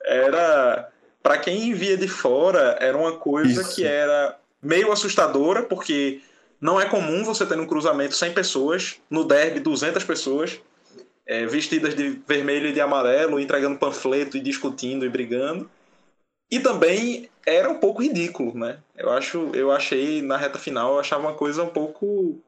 [0.05, 0.89] Era
[1.21, 3.75] para quem via de fora, era uma coisa Isso.
[3.75, 6.21] que era meio assustadora, porque
[6.61, 10.59] não é comum você ter um cruzamento 100 pessoas, no derby 200 pessoas,
[11.25, 15.69] é, vestidas de vermelho e de amarelo, entregando panfleto e discutindo e brigando.
[16.51, 18.77] E também era um pouco ridículo, né?
[18.95, 22.39] Eu acho, eu achei na reta final, eu achava uma coisa um pouco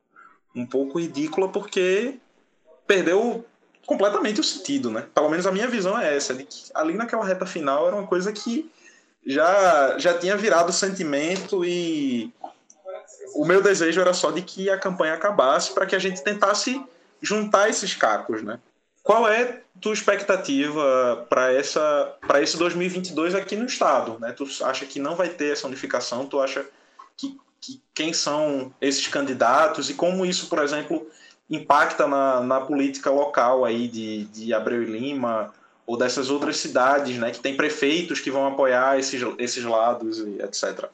[0.54, 2.16] um pouco ridícula porque
[2.92, 3.46] perdeu
[3.86, 5.06] completamente o sentido, né?
[5.16, 8.06] Pelo menos a minha visão é essa, de que ali naquela reta final era uma
[8.06, 8.70] coisa que
[9.26, 12.34] já, já tinha virado sentimento e
[13.34, 16.84] o meu desejo era só de que a campanha acabasse para que a gente tentasse
[17.22, 18.60] juntar esses cacos, né?
[19.02, 24.34] Qual é tua expectativa para essa para esse 2022 aqui no estado, né?
[24.34, 26.26] Tu acha que não vai ter essa unificação?
[26.26, 26.66] Tu acha
[27.16, 31.10] que, que quem são esses candidatos e como isso, por exemplo,
[31.52, 35.54] impacta na, na política local aí de, de Abreu e Lima
[35.86, 40.42] ou dessas outras cidades, né, que tem prefeitos que vão apoiar esses, esses lados e
[40.42, 40.90] etc.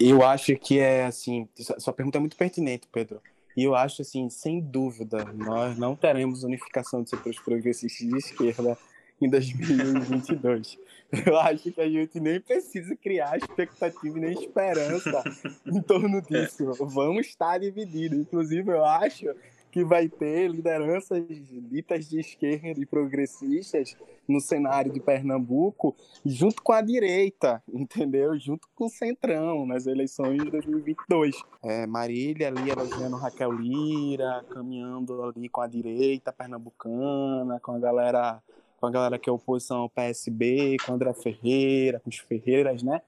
[0.00, 1.46] Eu acho que é assim,
[1.78, 3.20] sua pergunta é muito pertinente, Pedro.
[3.56, 8.78] E eu acho assim, sem dúvida, nós não teremos unificação de setores progressistas de esquerda
[9.20, 10.78] em 2022.
[11.26, 15.22] Eu acho que a gente nem precisa criar expectativa nem esperança
[15.64, 16.72] em torno disso.
[16.72, 18.18] Vamos estar divididos.
[18.18, 19.26] Inclusive, eu acho
[19.74, 21.26] que vai ter lideranças
[21.68, 23.96] ditas de esquerda e progressistas
[24.28, 28.38] no cenário de Pernambuco, junto com a direita, entendeu?
[28.38, 31.42] Junto com o Centrão, nas eleições de 2022.
[31.60, 38.40] É, Marília ali elegendo Raquel Lira, caminhando ali com a direita pernambucana, com a galera,
[38.80, 43.02] com a galera que é oposição ao PSB, com André Ferreira, com os Ferreiras, né?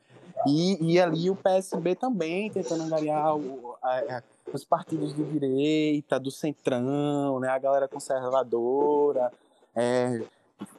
[0.46, 4.22] E, e ali o PSB também tentando angariar o, a, a
[4.52, 9.32] os partidos de direita, do centrão, né, a galera conservadora,
[9.74, 10.22] é,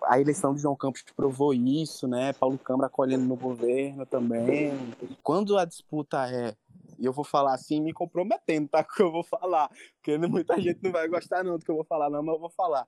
[0.03, 2.33] a eleição de João Campos provou isso, né?
[2.33, 4.73] Paulo Câmara acolhendo no governo também.
[5.21, 6.55] Quando a disputa é
[6.99, 8.83] e eu vou falar assim, me comprometendo, tá?
[8.83, 9.69] Com o que eu vou falar.
[9.97, 12.41] Porque muita gente não vai gostar não do que eu vou falar, não, mas eu
[12.41, 12.87] vou falar.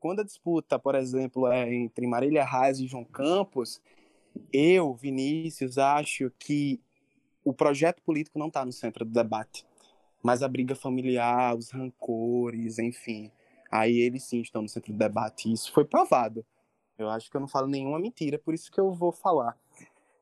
[0.00, 3.80] Quando a disputa, por exemplo, é entre Marília Reis e João Campos,
[4.52, 6.80] eu, Vinícius, acho que
[7.44, 9.66] o projeto político não está no centro do debate,
[10.22, 13.30] mas a briga familiar, os rancores, enfim.
[13.70, 15.48] Aí eles sim estão no centro do debate.
[15.48, 16.44] E isso foi provado.
[16.96, 19.58] Eu acho que eu não falo nenhuma mentira, por isso que eu vou falar.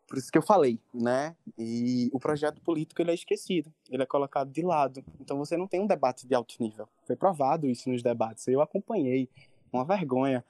[0.08, 1.34] Por isso que eu falei, né?
[1.56, 5.04] E o projeto político ele é esquecido, ele é colocado de lado.
[5.20, 6.88] Então você não tem um debate de alto nível.
[7.06, 8.46] Foi provado isso nos debates.
[8.48, 9.28] Eu acompanhei,
[9.72, 10.44] uma vergonha.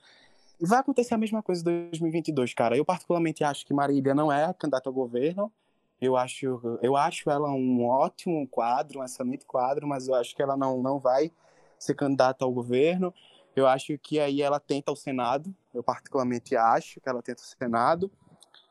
[0.65, 2.77] Vai acontecer a mesma coisa em 2022, cara.
[2.77, 5.53] Eu particularmente acho que Marília não é candidata ao governo.
[6.01, 10.41] Eu acho, eu acho ela um ótimo quadro, um excelente quadro, mas eu acho que
[10.41, 11.33] ela não, não vai
[11.77, 13.13] ser candidata ao governo.
[13.57, 15.53] Eu acho que aí ela tenta o Senado.
[15.75, 18.09] Eu particularmente acho que ela tenta o Senado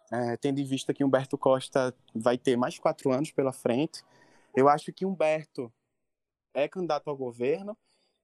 [0.10, 4.02] é, tendo em vista que Humberto Costa vai ter mais quatro anos pela frente.
[4.56, 5.70] Eu acho que Humberto
[6.54, 7.78] é candidato ao governo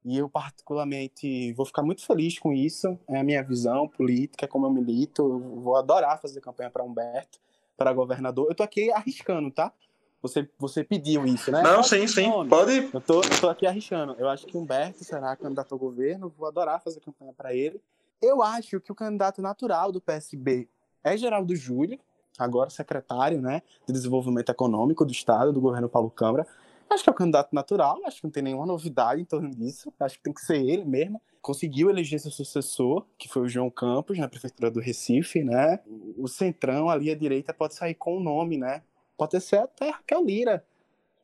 [0.07, 2.97] e eu particularmente vou ficar muito feliz com isso.
[3.09, 5.21] É a minha visão política, é como eu milito.
[5.21, 7.39] Eu vou adorar fazer campanha para Humberto,
[7.75, 8.47] para governador.
[8.47, 9.73] Eu tô aqui arriscando, tá?
[10.21, 11.61] Você, você pediu isso, né?
[11.61, 12.29] Não, sim, sim.
[12.29, 12.49] Nome.
[12.49, 12.89] Pode.
[12.93, 14.15] Eu tô, eu tô aqui arriscando.
[14.17, 16.33] Eu acho que Humberto será candidato ao governo.
[16.37, 17.81] Vou adorar fazer campanha para ele.
[18.21, 20.69] Eu acho que o candidato natural do PSB
[21.03, 21.99] é Geraldo Júlio,
[22.39, 26.47] agora secretário né, de Desenvolvimento Econômico do Estado, do governo Paulo Câmara.
[26.89, 29.93] Acho que é o candidato natural, acho que não tem nenhuma novidade em torno disso,
[29.99, 31.21] acho que tem que ser ele mesmo.
[31.41, 35.79] Conseguiu eleger seu sucessor, que foi o João Campos, na prefeitura do Recife, né?
[36.17, 38.81] O centrão ali à direita pode sair com o nome, né?
[39.17, 40.65] Pode ser até Raquel Lira,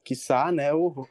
[0.04, 0.74] quiçá, né?
[0.74, 1.08] O,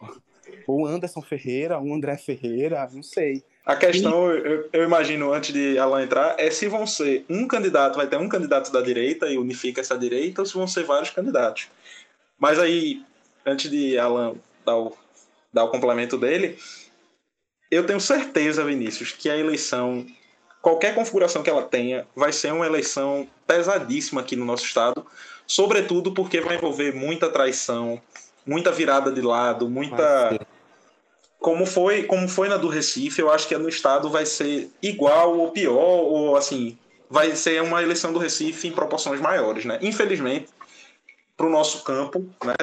[0.66, 3.44] o Anderson Ferreira, o André Ferreira, não sei.
[3.64, 7.96] A questão, eu, eu, imagino, antes de Alan entrar, é se vão ser um candidato,
[7.96, 11.11] vai ter um candidato da direita e unifica essa direita, ou se vão ser vários
[11.11, 11.68] candidatos.
[12.38, 13.05] Mas aí,
[13.45, 14.34] antes de Alan
[14.64, 14.97] dar o,
[15.53, 16.59] dar o complemento dele,
[17.70, 20.07] eu tenho certeza, Vinícius, que a eleição,
[20.61, 25.07] qualquer configuração que ela tenha, vai ser uma eleição pesadíssima aqui no nosso estado,
[25.47, 28.01] sobretudo porque vai envolver muita traição,
[28.47, 30.38] muita virada de lado, muita
[31.43, 35.36] como foi, como foi na do Recife, eu acho que no estado vai ser igual
[35.36, 36.78] ou pior, ou assim,
[37.11, 39.78] vai ser uma eleição do Recife em proporções maiores, né?
[39.82, 40.49] Infelizmente,
[41.36, 42.55] para o nosso campo, né?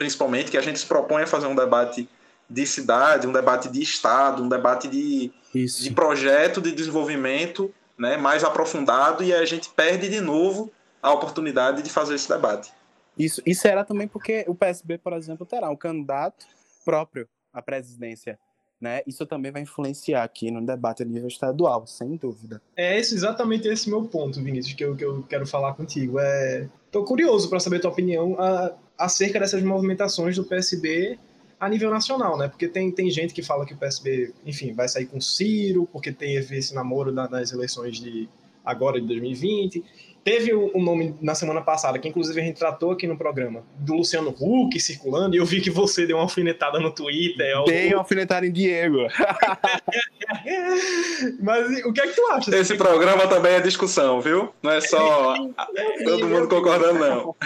[0.00, 2.08] Principalmente, que a gente se propõe a fazer um debate
[2.48, 8.16] de cidade, um debate de estado, um debate de, de projeto de desenvolvimento né?
[8.16, 10.72] mais aprofundado, e a gente perde de novo
[11.02, 12.72] a oportunidade de fazer esse debate.
[13.18, 16.46] Isso, isso era também porque o PSB, por exemplo, terá um candidato
[16.82, 18.38] próprio a presidência.
[18.80, 19.02] Né?
[19.06, 22.62] Isso também vai influenciar aqui no debate a nível estadual, sem dúvida.
[22.74, 26.18] É esse, exatamente esse meu ponto, Vinícius, que eu, que eu quero falar contigo.
[26.18, 26.66] É...
[26.90, 31.18] Tô curioso para saber a tua opinião a, acerca dessas movimentações do PSB
[31.58, 32.48] a nível nacional, né?
[32.48, 36.12] Porque tem, tem gente que fala que o PSB, enfim, vai sair com Ciro, porque
[36.12, 38.28] teve esse namoro nas eleições de
[38.64, 39.82] agora de 2020.
[40.22, 43.62] Teve o, um nome na semana passada, que inclusive a gente tratou aqui no programa,
[43.78, 47.64] do Luciano Huck circulando, e eu vi que você deu uma alfinetada no Twitter.
[47.64, 49.06] Dei uma alfinetada em Diego.
[51.40, 52.56] Mas o que é que tu acha?
[52.56, 54.52] Esse programa também é discussão, viu?
[54.62, 55.34] Não é só
[56.04, 57.30] todo mundo concordando, não.
[57.30, 57.36] o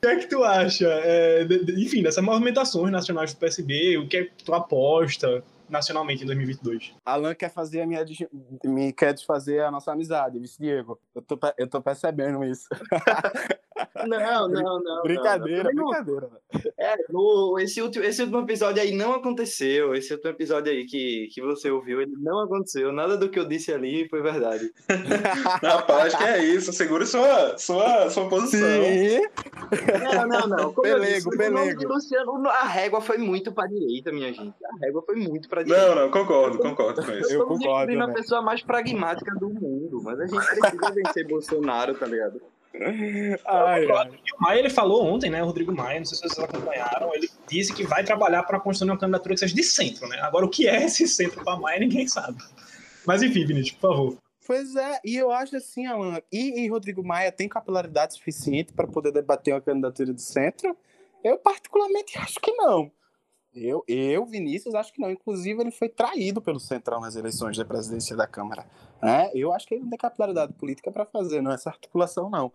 [0.00, 0.88] que é que tu acha?
[0.88, 1.46] É,
[1.76, 5.42] enfim, dessas movimentações nacionais do PSB, o que é que tu aposta?
[5.68, 6.94] Nacionalmente em 2022.
[7.04, 8.04] Alan quer fazer a minha
[8.64, 11.00] me quer desfazer a nossa amizade, vice Diego.
[11.14, 12.68] Eu tô, eu tô percebendo isso.
[14.06, 15.02] Não, não, não.
[15.02, 15.90] Brincadeira, não, não.
[15.90, 16.30] brincadeira.
[16.78, 19.94] É, no, esse, último, esse último episódio aí não aconteceu.
[19.94, 22.92] Esse último episódio aí que, que você ouviu, ele não aconteceu.
[22.92, 24.72] Nada do que eu disse ali foi verdade.
[25.62, 26.72] Rapaz, que é isso.
[26.72, 28.68] Segure sua, sua, sua posição.
[28.68, 29.20] Sim.
[30.02, 30.72] Não, não, não.
[30.72, 31.88] Como pelego, disse, pelego.
[31.88, 34.54] Luciano, a régua foi muito pra direita, minha gente.
[34.64, 35.88] A régua foi muito pra direita.
[35.88, 37.32] Não, não, concordo, concordo com isso.
[37.32, 37.92] Eu concordo.
[37.92, 42.40] Eu a pessoa mais pragmática do mundo, mas a gente precisa vencer Bolsonaro, tá ligado?
[43.46, 43.86] Ai.
[43.86, 45.42] O Maia ele falou ontem, né?
[45.42, 48.90] O Rodrigo Maia, não sei se vocês acompanharam, ele disse que vai trabalhar para construir
[48.90, 50.18] uma candidatura que seja de centro, né?
[50.20, 52.38] Agora, o que é esse centro para Maia, ninguém sabe.
[53.06, 54.18] Mas enfim, Vinícius, por favor.
[54.46, 58.86] Pois é, e eu acho assim, Alan, e, e Rodrigo Maia tem capilaridade suficiente para
[58.86, 60.76] poder debater uma candidatura de centro?
[61.22, 62.90] Eu particularmente acho que não.
[63.54, 65.10] Eu, eu, Vinícius, acho que não.
[65.10, 68.66] Inclusive, ele foi traído pelo Centrão nas eleições da presidência da Câmara.
[69.02, 72.50] É, eu acho que ele não tem capilaridade política para fazer não, essa articulação, não.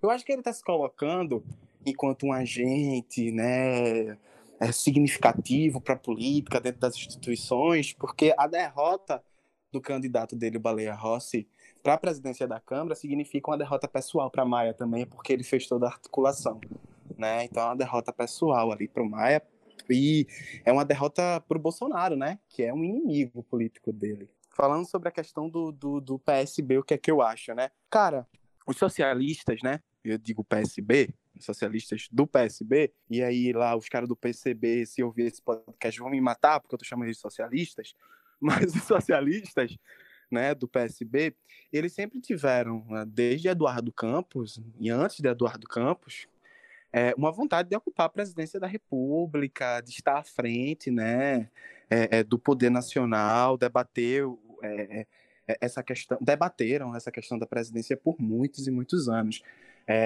[0.00, 1.42] Eu acho que ele está se colocando
[1.84, 4.16] enquanto um agente né,
[4.60, 9.22] é significativo para a política dentro das instituições, porque a derrota
[9.72, 11.48] do candidato dele, o Baleia Rossi,
[11.82, 15.66] para a presidência da Câmara, significa uma derrota pessoal para Maia também, porque ele fez
[15.66, 16.60] toda a articulação.
[17.18, 17.44] Né?
[17.44, 19.42] Então é uma derrota pessoal ali para o Maia,
[19.90, 20.26] e
[20.64, 22.38] é uma derrota para o Bolsonaro, né?
[22.48, 24.28] Que é um inimigo político dele.
[24.50, 27.70] Falando sobre a questão do, do, do PSB, o que é que eu acho, né?
[27.90, 28.26] Cara,
[28.66, 29.80] os socialistas, né?
[30.04, 31.08] Eu digo PSB,
[31.40, 36.10] socialistas do PSB, e aí lá os caras do PCB, se ouvir esse podcast, vão
[36.10, 37.94] me matar, porque eu tô chamando de socialistas,
[38.40, 39.76] mas os socialistas,
[40.30, 41.34] né, do PSB,
[41.72, 46.26] eles sempre tiveram, né, desde Eduardo Campos, e antes de Eduardo Campos,
[46.96, 51.48] é, uma vontade de ocupar a presidência da República, de estar à frente, né,
[51.90, 54.22] é, é, do poder nacional, debater
[54.62, 55.04] é,
[55.48, 59.42] é, essa questão, debateram essa questão da presidência por muitos e muitos anos.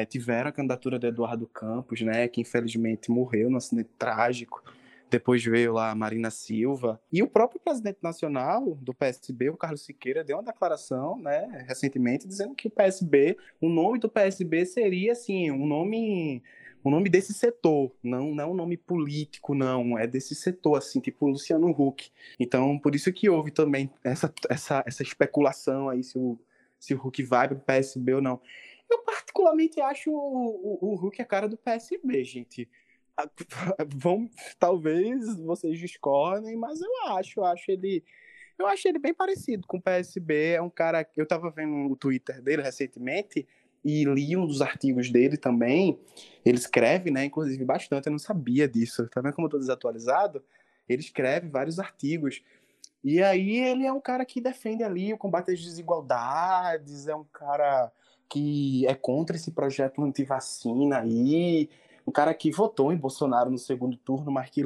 [0.08, 4.60] Tiveram a candidatura de Eduardo Campos, né, que infelizmente morreu num acidente trágico.
[5.08, 7.00] Depois veio lá a Marina Silva.
[7.12, 12.26] E o próprio presidente nacional do PSB, o Carlos Siqueira, deu uma declaração, né, recentemente,
[12.26, 16.42] dizendo que o PSB, o nome do PSB seria, assim, um nome
[16.82, 21.00] o nome desse setor, não, não é um nome político, não, é desse setor, assim,
[21.00, 22.10] tipo Luciano Huck.
[22.38, 26.38] Então, por isso que houve também essa, essa, essa especulação aí se o,
[26.78, 28.40] se o Huck vai para o PSB ou não.
[28.88, 32.68] Eu particularmente acho o, o, o Huck a cara do PSB, gente.
[33.96, 38.04] Vão, talvez vocês discordem, mas eu acho, eu acho ele,
[38.56, 40.52] eu acho ele bem parecido com o PSB.
[40.52, 43.46] É um cara, eu tava vendo o Twitter dele recentemente
[43.84, 45.98] e li um dos artigos dele também.
[46.44, 49.08] Ele escreve, né, inclusive bastante, eu não sabia disso.
[49.08, 50.42] Tá vendo como eu tô desatualizado?
[50.88, 52.42] Ele escreve vários artigos.
[53.02, 57.24] E aí ele é um cara que defende ali o combate às desigualdades, é um
[57.24, 57.92] cara
[58.28, 61.70] que é contra esse projeto anti-vacina aí,
[62.06, 64.62] um cara que votou em Bolsonaro no segundo turno, mas que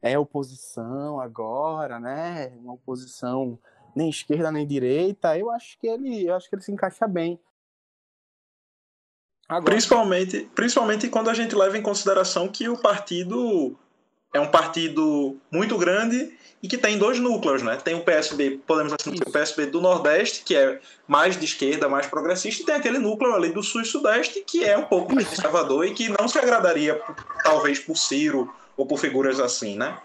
[0.00, 2.52] é oposição agora, né?
[2.60, 3.58] Uma oposição
[3.94, 5.36] nem esquerda nem direita.
[5.38, 7.38] Eu acho que ele, eu acho que ele se encaixa bem
[9.48, 9.72] Agora...
[9.72, 13.76] Principalmente, principalmente quando a gente leva em consideração que o partido
[14.34, 17.76] é um partido muito grande e que tem dois núcleos, né?
[17.76, 22.06] Tem o PSB, podemos dizer, o PSB do Nordeste, que é mais de esquerda, mais
[22.06, 25.28] progressista, e tem aquele núcleo ali do Sul e Sudeste, que é um pouco mais
[25.28, 27.00] conservador e que não se agradaria,
[27.42, 29.98] talvez, por Ciro ou por figuras assim, né?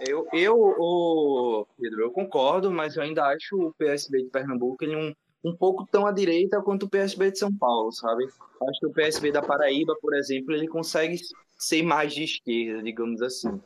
[0.00, 5.14] Eu, eu Pedro, eu concordo, mas eu ainda acho o PSB de Pernambuco ele um
[5.44, 8.24] um pouco tão à direita quanto o PSB de São Paulo, sabe?
[8.24, 11.16] Acho que o PSB da Paraíba, por exemplo, ele consegue
[11.58, 13.60] ser mais de esquerda, digamos assim.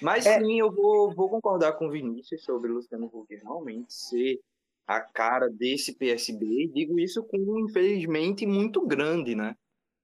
[0.00, 0.38] Mas é...
[0.38, 4.40] sim, eu vou, vou concordar com o Vinícius sobre o Luciano Huck realmente ser
[4.86, 9.56] a cara desse PSB, e digo isso com, infelizmente, muito grande, né?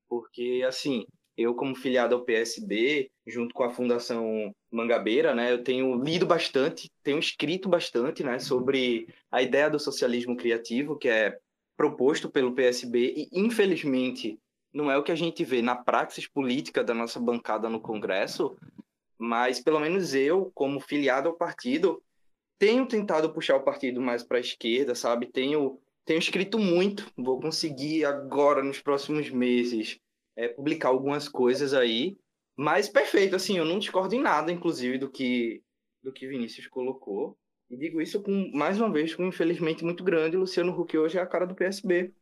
[0.08, 1.04] Porque, assim,
[1.37, 6.91] eu, como filiado ao PSB, junto com a Fundação Mangabeira, né, eu tenho lido bastante,
[7.03, 11.39] tenho escrito bastante né, sobre a ideia do socialismo criativo, que é
[11.76, 14.39] proposto pelo PSB, e infelizmente
[14.72, 18.57] não é o que a gente vê na praxis política da nossa bancada no Congresso,
[19.18, 22.03] mas pelo menos eu, como filiado ao partido,
[22.59, 25.26] tenho tentado puxar o partido mais para a esquerda, sabe?
[25.26, 29.99] Tenho, tenho escrito muito, vou conseguir agora, nos próximos meses,
[30.37, 32.18] é, publicar algumas coisas aí.
[32.57, 35.62] Mas perfeito, assim, eu não discordo em nada, inclusive, do que,
[36.03, 37.37] do que Vinícius colocou.
[37.70, 41.22] E digo isso com, mais uma vez, com infelizmente muito grande, Luciano Huck hoje é
[41.22, 42.12] a cara do PSB.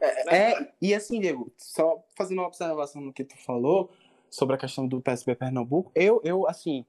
[0.00, 3.90] É, é, e assim, Diego, só fazendo uma observação no que tu falou
[4.30, 6.86] sobre a questão do PSB Pernambuco, eu, eu assim,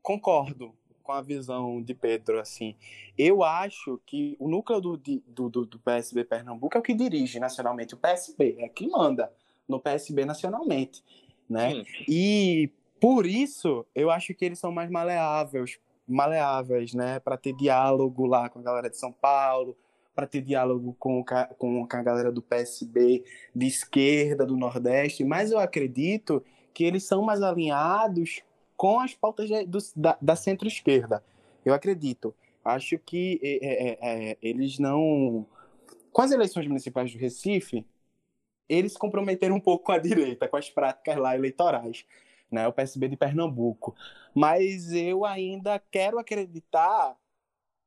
[0.00, 0.74] concordo
[1.10, 2.76] com a visão de Pedro, assim.
[3.18, 7.40] Eu acho que o núcleo do, do, do, do PSB Pernambuco é o que dirige
[7.40, 9.32] nacionalmente o PSB, é quem manda
[9.68, 11.02] no PSB nacionalmente,
[11.48, 11.72] né?
[11.72, 11.84] Sim.
[12.06, 18.24] E por isso eu acho que eles são mais maleáveis, maleáveis, né, para ter diálogo
[18.24, 19.76] lá com a galera de São Paulo,
[20.14, 21.24] para ter diálogo com,
[21.58, 27.02] com, com a galera do PSB de esquerda do Nordeste, mas eu acredito que eles
[27.02, 28.42] são mais alinhados
[28.80, 31.22] com as pautas do, da, da centro-esquerda.
[31.62, 32.34] Eu acredito.
[32.64, 35.46] Acho que é, é, é, é, eles não.
[36.10, 37.84] Com as eleições municipais do Recife,
[38.66, 42.06] eles se comprometeram um pouco com a direita, com as práticas lá eleitorais,
[42.50, 42.66] né?
[42.66, 43.94] o PSB de Pernambuco.
[44.34, 47.14] Mas eu ainda quero acreditar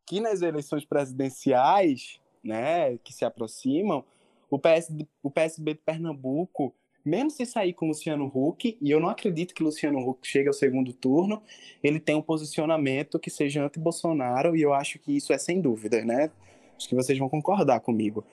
[0.06, 4.06] que nas eleições presidenciais, né, que se aproximam,
[4.48, 6.72] o, PS, o PSB de Pernambuco
[7.04, 10.54] mesmo se sair com Luciano Huck, e eu não acredito que Luciano Huck chegue ao
[10.54, 11.42] segundo turno,
[11.84, 16.04] ele tem um posicionamento que seja anti-Bolsonaro, e eu acho que isso é sem dúvida,
[16.04, 16.32] né?
[16.78, 18.26] Acho que vocês vão concordar comigo.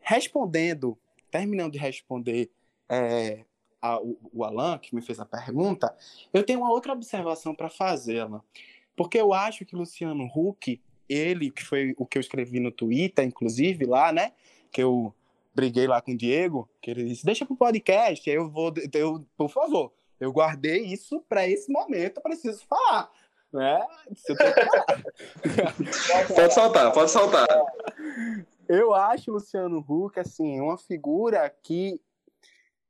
[0.00, 0.96] Respondendo,
[1.30, 2.50] terminando de responder
[2.88, 3.44] é,
[3.80, 5.94] a, o, o Alan, que me fez a pergunta,
[6.32, 8.42] eu tenho uma outra observação para fazer, Alan.
[8.96, 13.24] Porque eu acho que Luciano Huck ele, que foi o que eu escrevi no Twitter,
[13.24, 14.32] inclusive, lá, né?
[14.70, 15.12] Que eu
[15.60, 19.26] briguei lá com o Diego, que ele disse, deixa pro podcast, aí eu vou, eu,
[19.36, 23.10] por favor, eu guardei isso para esse momento, eu preciso falar.
[23.52, 23.86] Né?
[26.34, 27.46] pode soltar, pode soltar.
[28.66, 32.00] Eu acho o Luciano Huck assim, uma figura que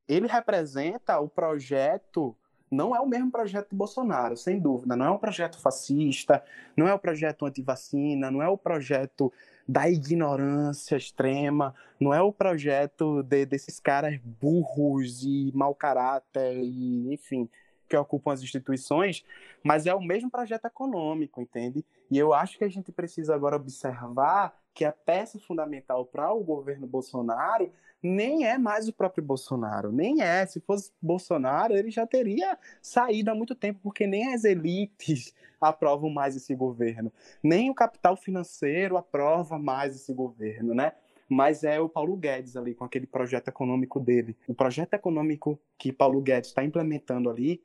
[0.07, 2.37] ele representa o projeto
[2.69, 4.95] não é o mesmo projeto do Bolsonaro, sem dúvida.
[4.95, 6.41] Não é um projeto fascista,
[6.77, 9.33] não é o um projeto anti-vacina, não é o projeto
[9.71, 17.13] da ignorância extrema, não é o projeto de, desses caras burros e mau caráter, e,
[17.13, 17.49] enfim,
[17.87, 19.23] que ocupam as instituições,
[19.63, 21.85] mas é o mesmo projeto econômico, entende?
[22.09, 26.43] E eu acho que a gente precisa agora observar que a peça fundamental para o
[26.43, 30.45] governo Bolsonaro nem é mais o próprio Bolsonaro, nem é.
[30.45, 36.09] Se fosse Bolsonaro, ele já teria saído há muito tempo, porque nem as elites aprovam
[36.09, 37.11] mais esse governo,
[37.43, 40.93] nem o capital financeiro aprova mais esse governo, né?
[41.29, 44.35] Mas é o Paulo Guedes ali com aquele projeto econômico dele.
[44.47, 47.61] O projeto econômico que Paulo Guedes está implementando ali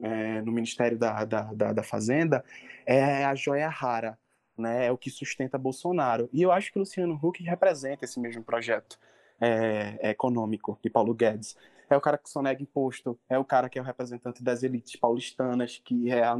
[0.00, 2.44] é, no Ministério da, da, da, da Fazenda
[2.86, 4.16] é a joia rara,
[4.60, 4.86] né?
[4.86, 6.28] É o que sustenta Bolsonaro.
[6.32, 8.98] E eu acho que Luciano Huck representa esse mesmo projeto
[9.40, 11.56] é, é, econômico de Paulo Guedes.
[11.88, 14.94] É o cara que sonega imposto, é o cara que é o representante das elites
[14.94, 16.36] paulistanas, que é a,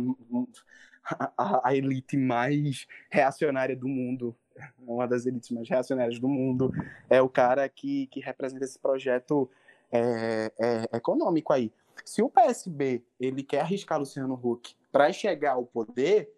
[1.36, 4.36] a, a elite mais reacionária do mundo,
[4.78, 6.72] uma das elites mais reacionárias do mundo.
[7.08, 9.50] É o cara que, que representa esse projeto
[9.90, 11.72] é, é, econômico aí.
[12.04, 16.30] Se o PSB ele quer arriscar Luciano Huck para chegar ao poder,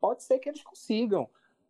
[0.00, 1.28] pode ser que eles consigam,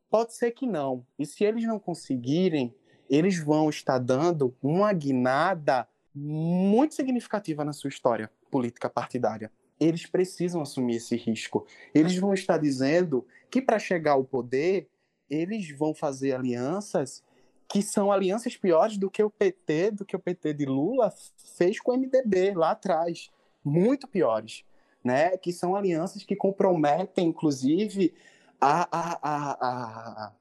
[0.08, 1.04] pode ser que não.
[1.18, 2.74] E se eles não conseguirem,
[3.08, 9.50] eles vão estar dando uma guinada muito significativa na sua história política partidária.
[9.78, 11.66] Eles precisam assumir esse risco.
[11.94, 14.88] Eles vão estar dizendo que para chegar ao poder,
[15.28, 17.22] eles vão fazer alianças
[17.68, 21.12] que são alianças piores do que o PT, do que o PT de Lula
[21.56, 23.30] fez com o MDB lá atrás,
[23.64, 24.64] muito piores,
[25.04, 25.36] né?
[25.36, 28.14] Que são alianças que comprometem, inclusive,
[28.60, 30.32] a, a, a, a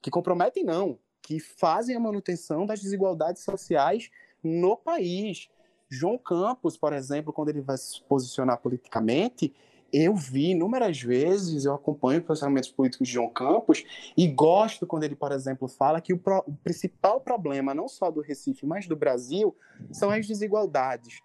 [0.00, 4.10] que comprometem não, que fazem a manutenção das desigualdades sociais
[4.42, 5.48] no país.
[5.90, 9.54] João Campos, por exemplo, quando ele vai se posicionar politicamente,
[9.92, 13.84] eu vi inúmeras vezes, eu acompanho posicionamentos políticos de João Campos
[14.16, 18.10] e gosto quando ele, por exemplo, fala que o, pro, o, principal problema, não só
[18.10, 19.56] do Recife, mas do Brasil,
[19.90, 21.20] são as desigualdades.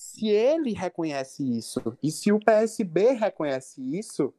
[0.00, 4.32] Se ele reconhece isso e se o PSB reconhece isso,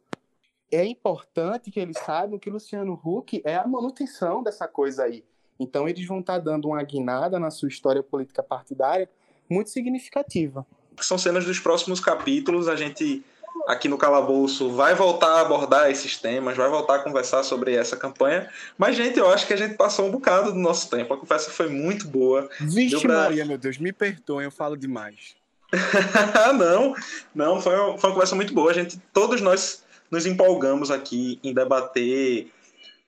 [0.72, 5.24] é importante que eles saibam que Luciano Huck é a manutenção dessa coisa aí.
[5.60, 9.08] Então eles vão estar tá dando uma guinada na sua história política partidária
[9.48, 10.66] muito significativa.
[11.00, 13.24] São cenas dos próximos capítulos, a gente
[13.68, 17.96] aqui no Calabouço vai voltar a abordar esses temas, vai voltar a conversar sobre essa
[17.96, 18.50] campanha.
[18.80, 21.14] Mas, gente, eu acho que a gente passou um bocado do nosso tempo.
[21.14, 22.50] A conversa foi muito boa.
[22.60, 23.14] Vixe, pra...
[23.14, 25.40] Maria, meu Deus, me perdoem, eu falo demais.
[26.58, 26.96] não,
[27.34, 28.72] não, foi uma, foi uma conversa muito boa.
[28.72, 32.52] A gente, todos nós nos empolgamos aqui em debater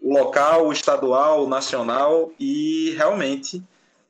[0.01, 3.63] local, estadual, nacional e realmente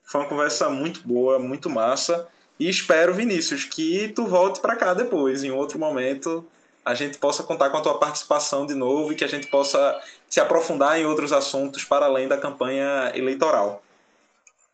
[0.03, 2.27] foi uma conversa muito boa, muito massa.
[2.59, 6.45] E espero, Vinícius, que tu volte para cá depois, em outro momento,
[6.85, 9.99] a gente possa contar com a tua participação de novo e que a gente possa
[10.29, 13.82] se aprofundar em outros assuntos para além da campanha eleitoral.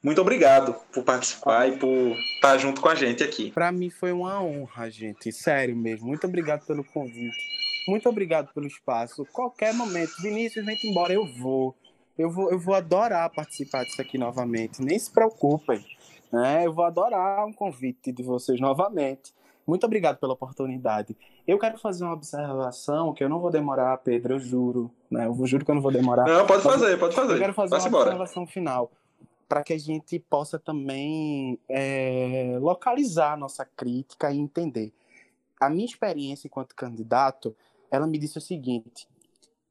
[0.01, 3.51] Muito obrigado por participar e por estar junto com a gente aqui.
[3.51, 6.07] Para mim foi uma honra, gente, sério mesmo.
[6.07, 7.37] Muito obrigado pelo convite.
[7.85, 9.25] Muito obrigado pelo espaço.
[9.33, 11.75] Qualquer momento, Vinícius, vem embora, eu vou.
[12.17, 14.81] Eu vou, eu vou adorar participar disso aqui novamente.
[14.81, 15.83] Nem se preocupem.
[16.31, 16.65] Né?
[16.65, 19.33] Eu vou adorar um convite de vocês novamente.
[19.67, 21.15] Muito obrigado pela oportunidade.
[21.45, 24.89] Eu quero fazer uma observação que eu não vou demorar, Pedro, eu juro.
[25.11, 25.25] Né?
[25.25, 26.25] Eu juro que eu não vou demorar.
[26.25, 27.33] Não, pode fazer, pode fazer.
[27.33, 28.03] Eu quero fazer Vai uma embora.
[28.11, 28.91] observação final
[29.49, 34.93] para que a gente possa também é, localizar nossa crítica e entender.
[35.59, 37.55] A minha experiência enquanto candidato
[37.91, 39.07] ela me disse o seguinte: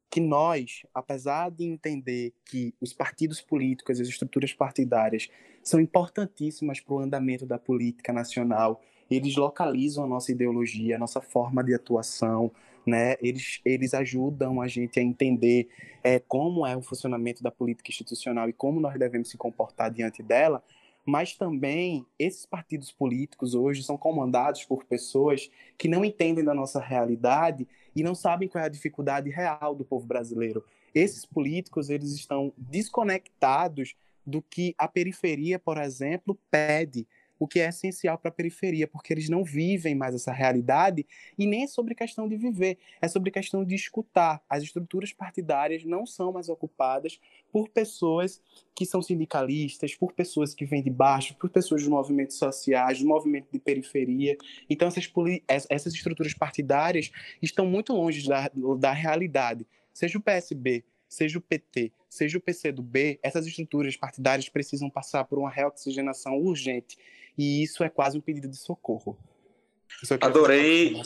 [0.09, 5.29] que nós, apesar de entender que os partidos políticos, as estruturas partidárias
[5.63, 11.21] são importantíssimas para o andamento da política nacional, eles localizam a nossa ideologia, a nossa
[11.21, 12.51] forma de atuação,
[12.89, 13.15] né?
[13.21, 15.69] Eles, eles ajudam a gente a entender
[16.03, 20.21] é, como é o funcionamento da política institucional e como nós devemos se comportar diante
[20.21, 20.63] dela
[21.09, 26.79] mas também esses partidos políticos hoje são comandados por pessoas que não entendem da nossa
[26.79, 30.63] realidade e não sabem qual é a dificuldade real do povo brasileiro.
[30.93, 37.07] Esses políticos, eles estão desconectados do que a periferia, por exemplo, pede,
[37.39, 41.47] o que é essencial para a periferia, porque eles não vivem mais essa realidade e
[41.47, 44.43] nem é sobre questão de viver, é sobre questão de escutar.
[44.49, 47.19] As estruturas partidárias não são mais ocupadas
[47.51, 48.41] por pessoas
[48.75, 53.07] que são sindicalistas, por pessoas que vêm de baixo, por pessoas dos movimentos sociais, do
[53.07, 54.37] movimento de periferia.
[54.69, 55.09] Então, essas,
[55.69, 57.09] essas estruturas partidárias
[57.41, 59.65] estão muito longe da, da realidade.
[59.93, 65.39] Seja o PSB, seja o PT, seja o PCdoB, essas estruturas partidárias precisam passar por
[65.39, 66.97] uma reoxigenação urgente.
[67.39, 69.17] E isso é quase um pedido de socorro.
[70.19, 71.01] Adorei,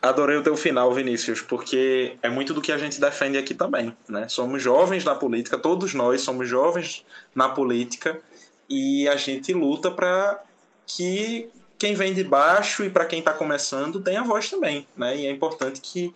[0.00, 3.92] adorei o teu final, Vinícius, porque é muito do que a gente defende aqui também.
[4.08, 4.28] Né?
[4.28, 7.04] Somos jovens na política, todos nós somos jovens
[7.34, 8.22] na política,
[8.70, 10.44] e a gente luta para
[10.86, 14.86] que quem vem de baixo e para quem está começando tenha voz também.
[14.96, 15.16] Né?
[15.16, 16.14] E é importante que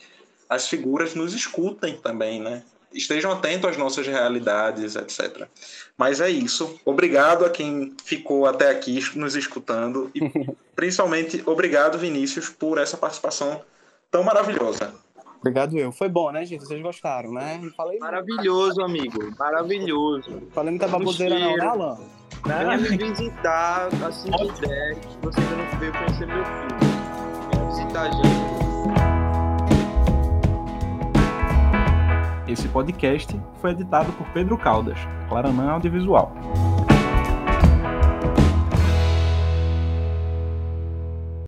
[0.49, 2.63] as figuras nos escutem também, né?
[2.97, 5.47] Estejam atentos às nossas realidades, etc.
[5.97, 6.79] Mas é isso.
[6.85, 10.21] Obrigado a quem ficou até aqui nos escutando e
[10.75, 13.63] principalmente obrigado, Vinícius, por essa participação
[14.11, 14.93] tão maravilhosa.
[15.41, 15.93] Obrigado eu.
[15.93, 16.67] Foi bom, né, gente?
[16.67, 17.61] Vocês gostaram, né?
[17.77, 19.33] Falei Maravilhoso, amigo.
[19.39, 20.43] Maravilhoso.
[20.53, 21.99] Falei muita baboseira não, né, Alan?
[22.45, 26.79] Venha me visitar assim que der, você ainda não veio conhecer meu filho.
[27.53, 28.56] Venha visitar a gente.
[32.59, 34.99] Esse podcast foi editado por Pedro Caldas,
[35.29, 36.33] Claranã Audiovisual.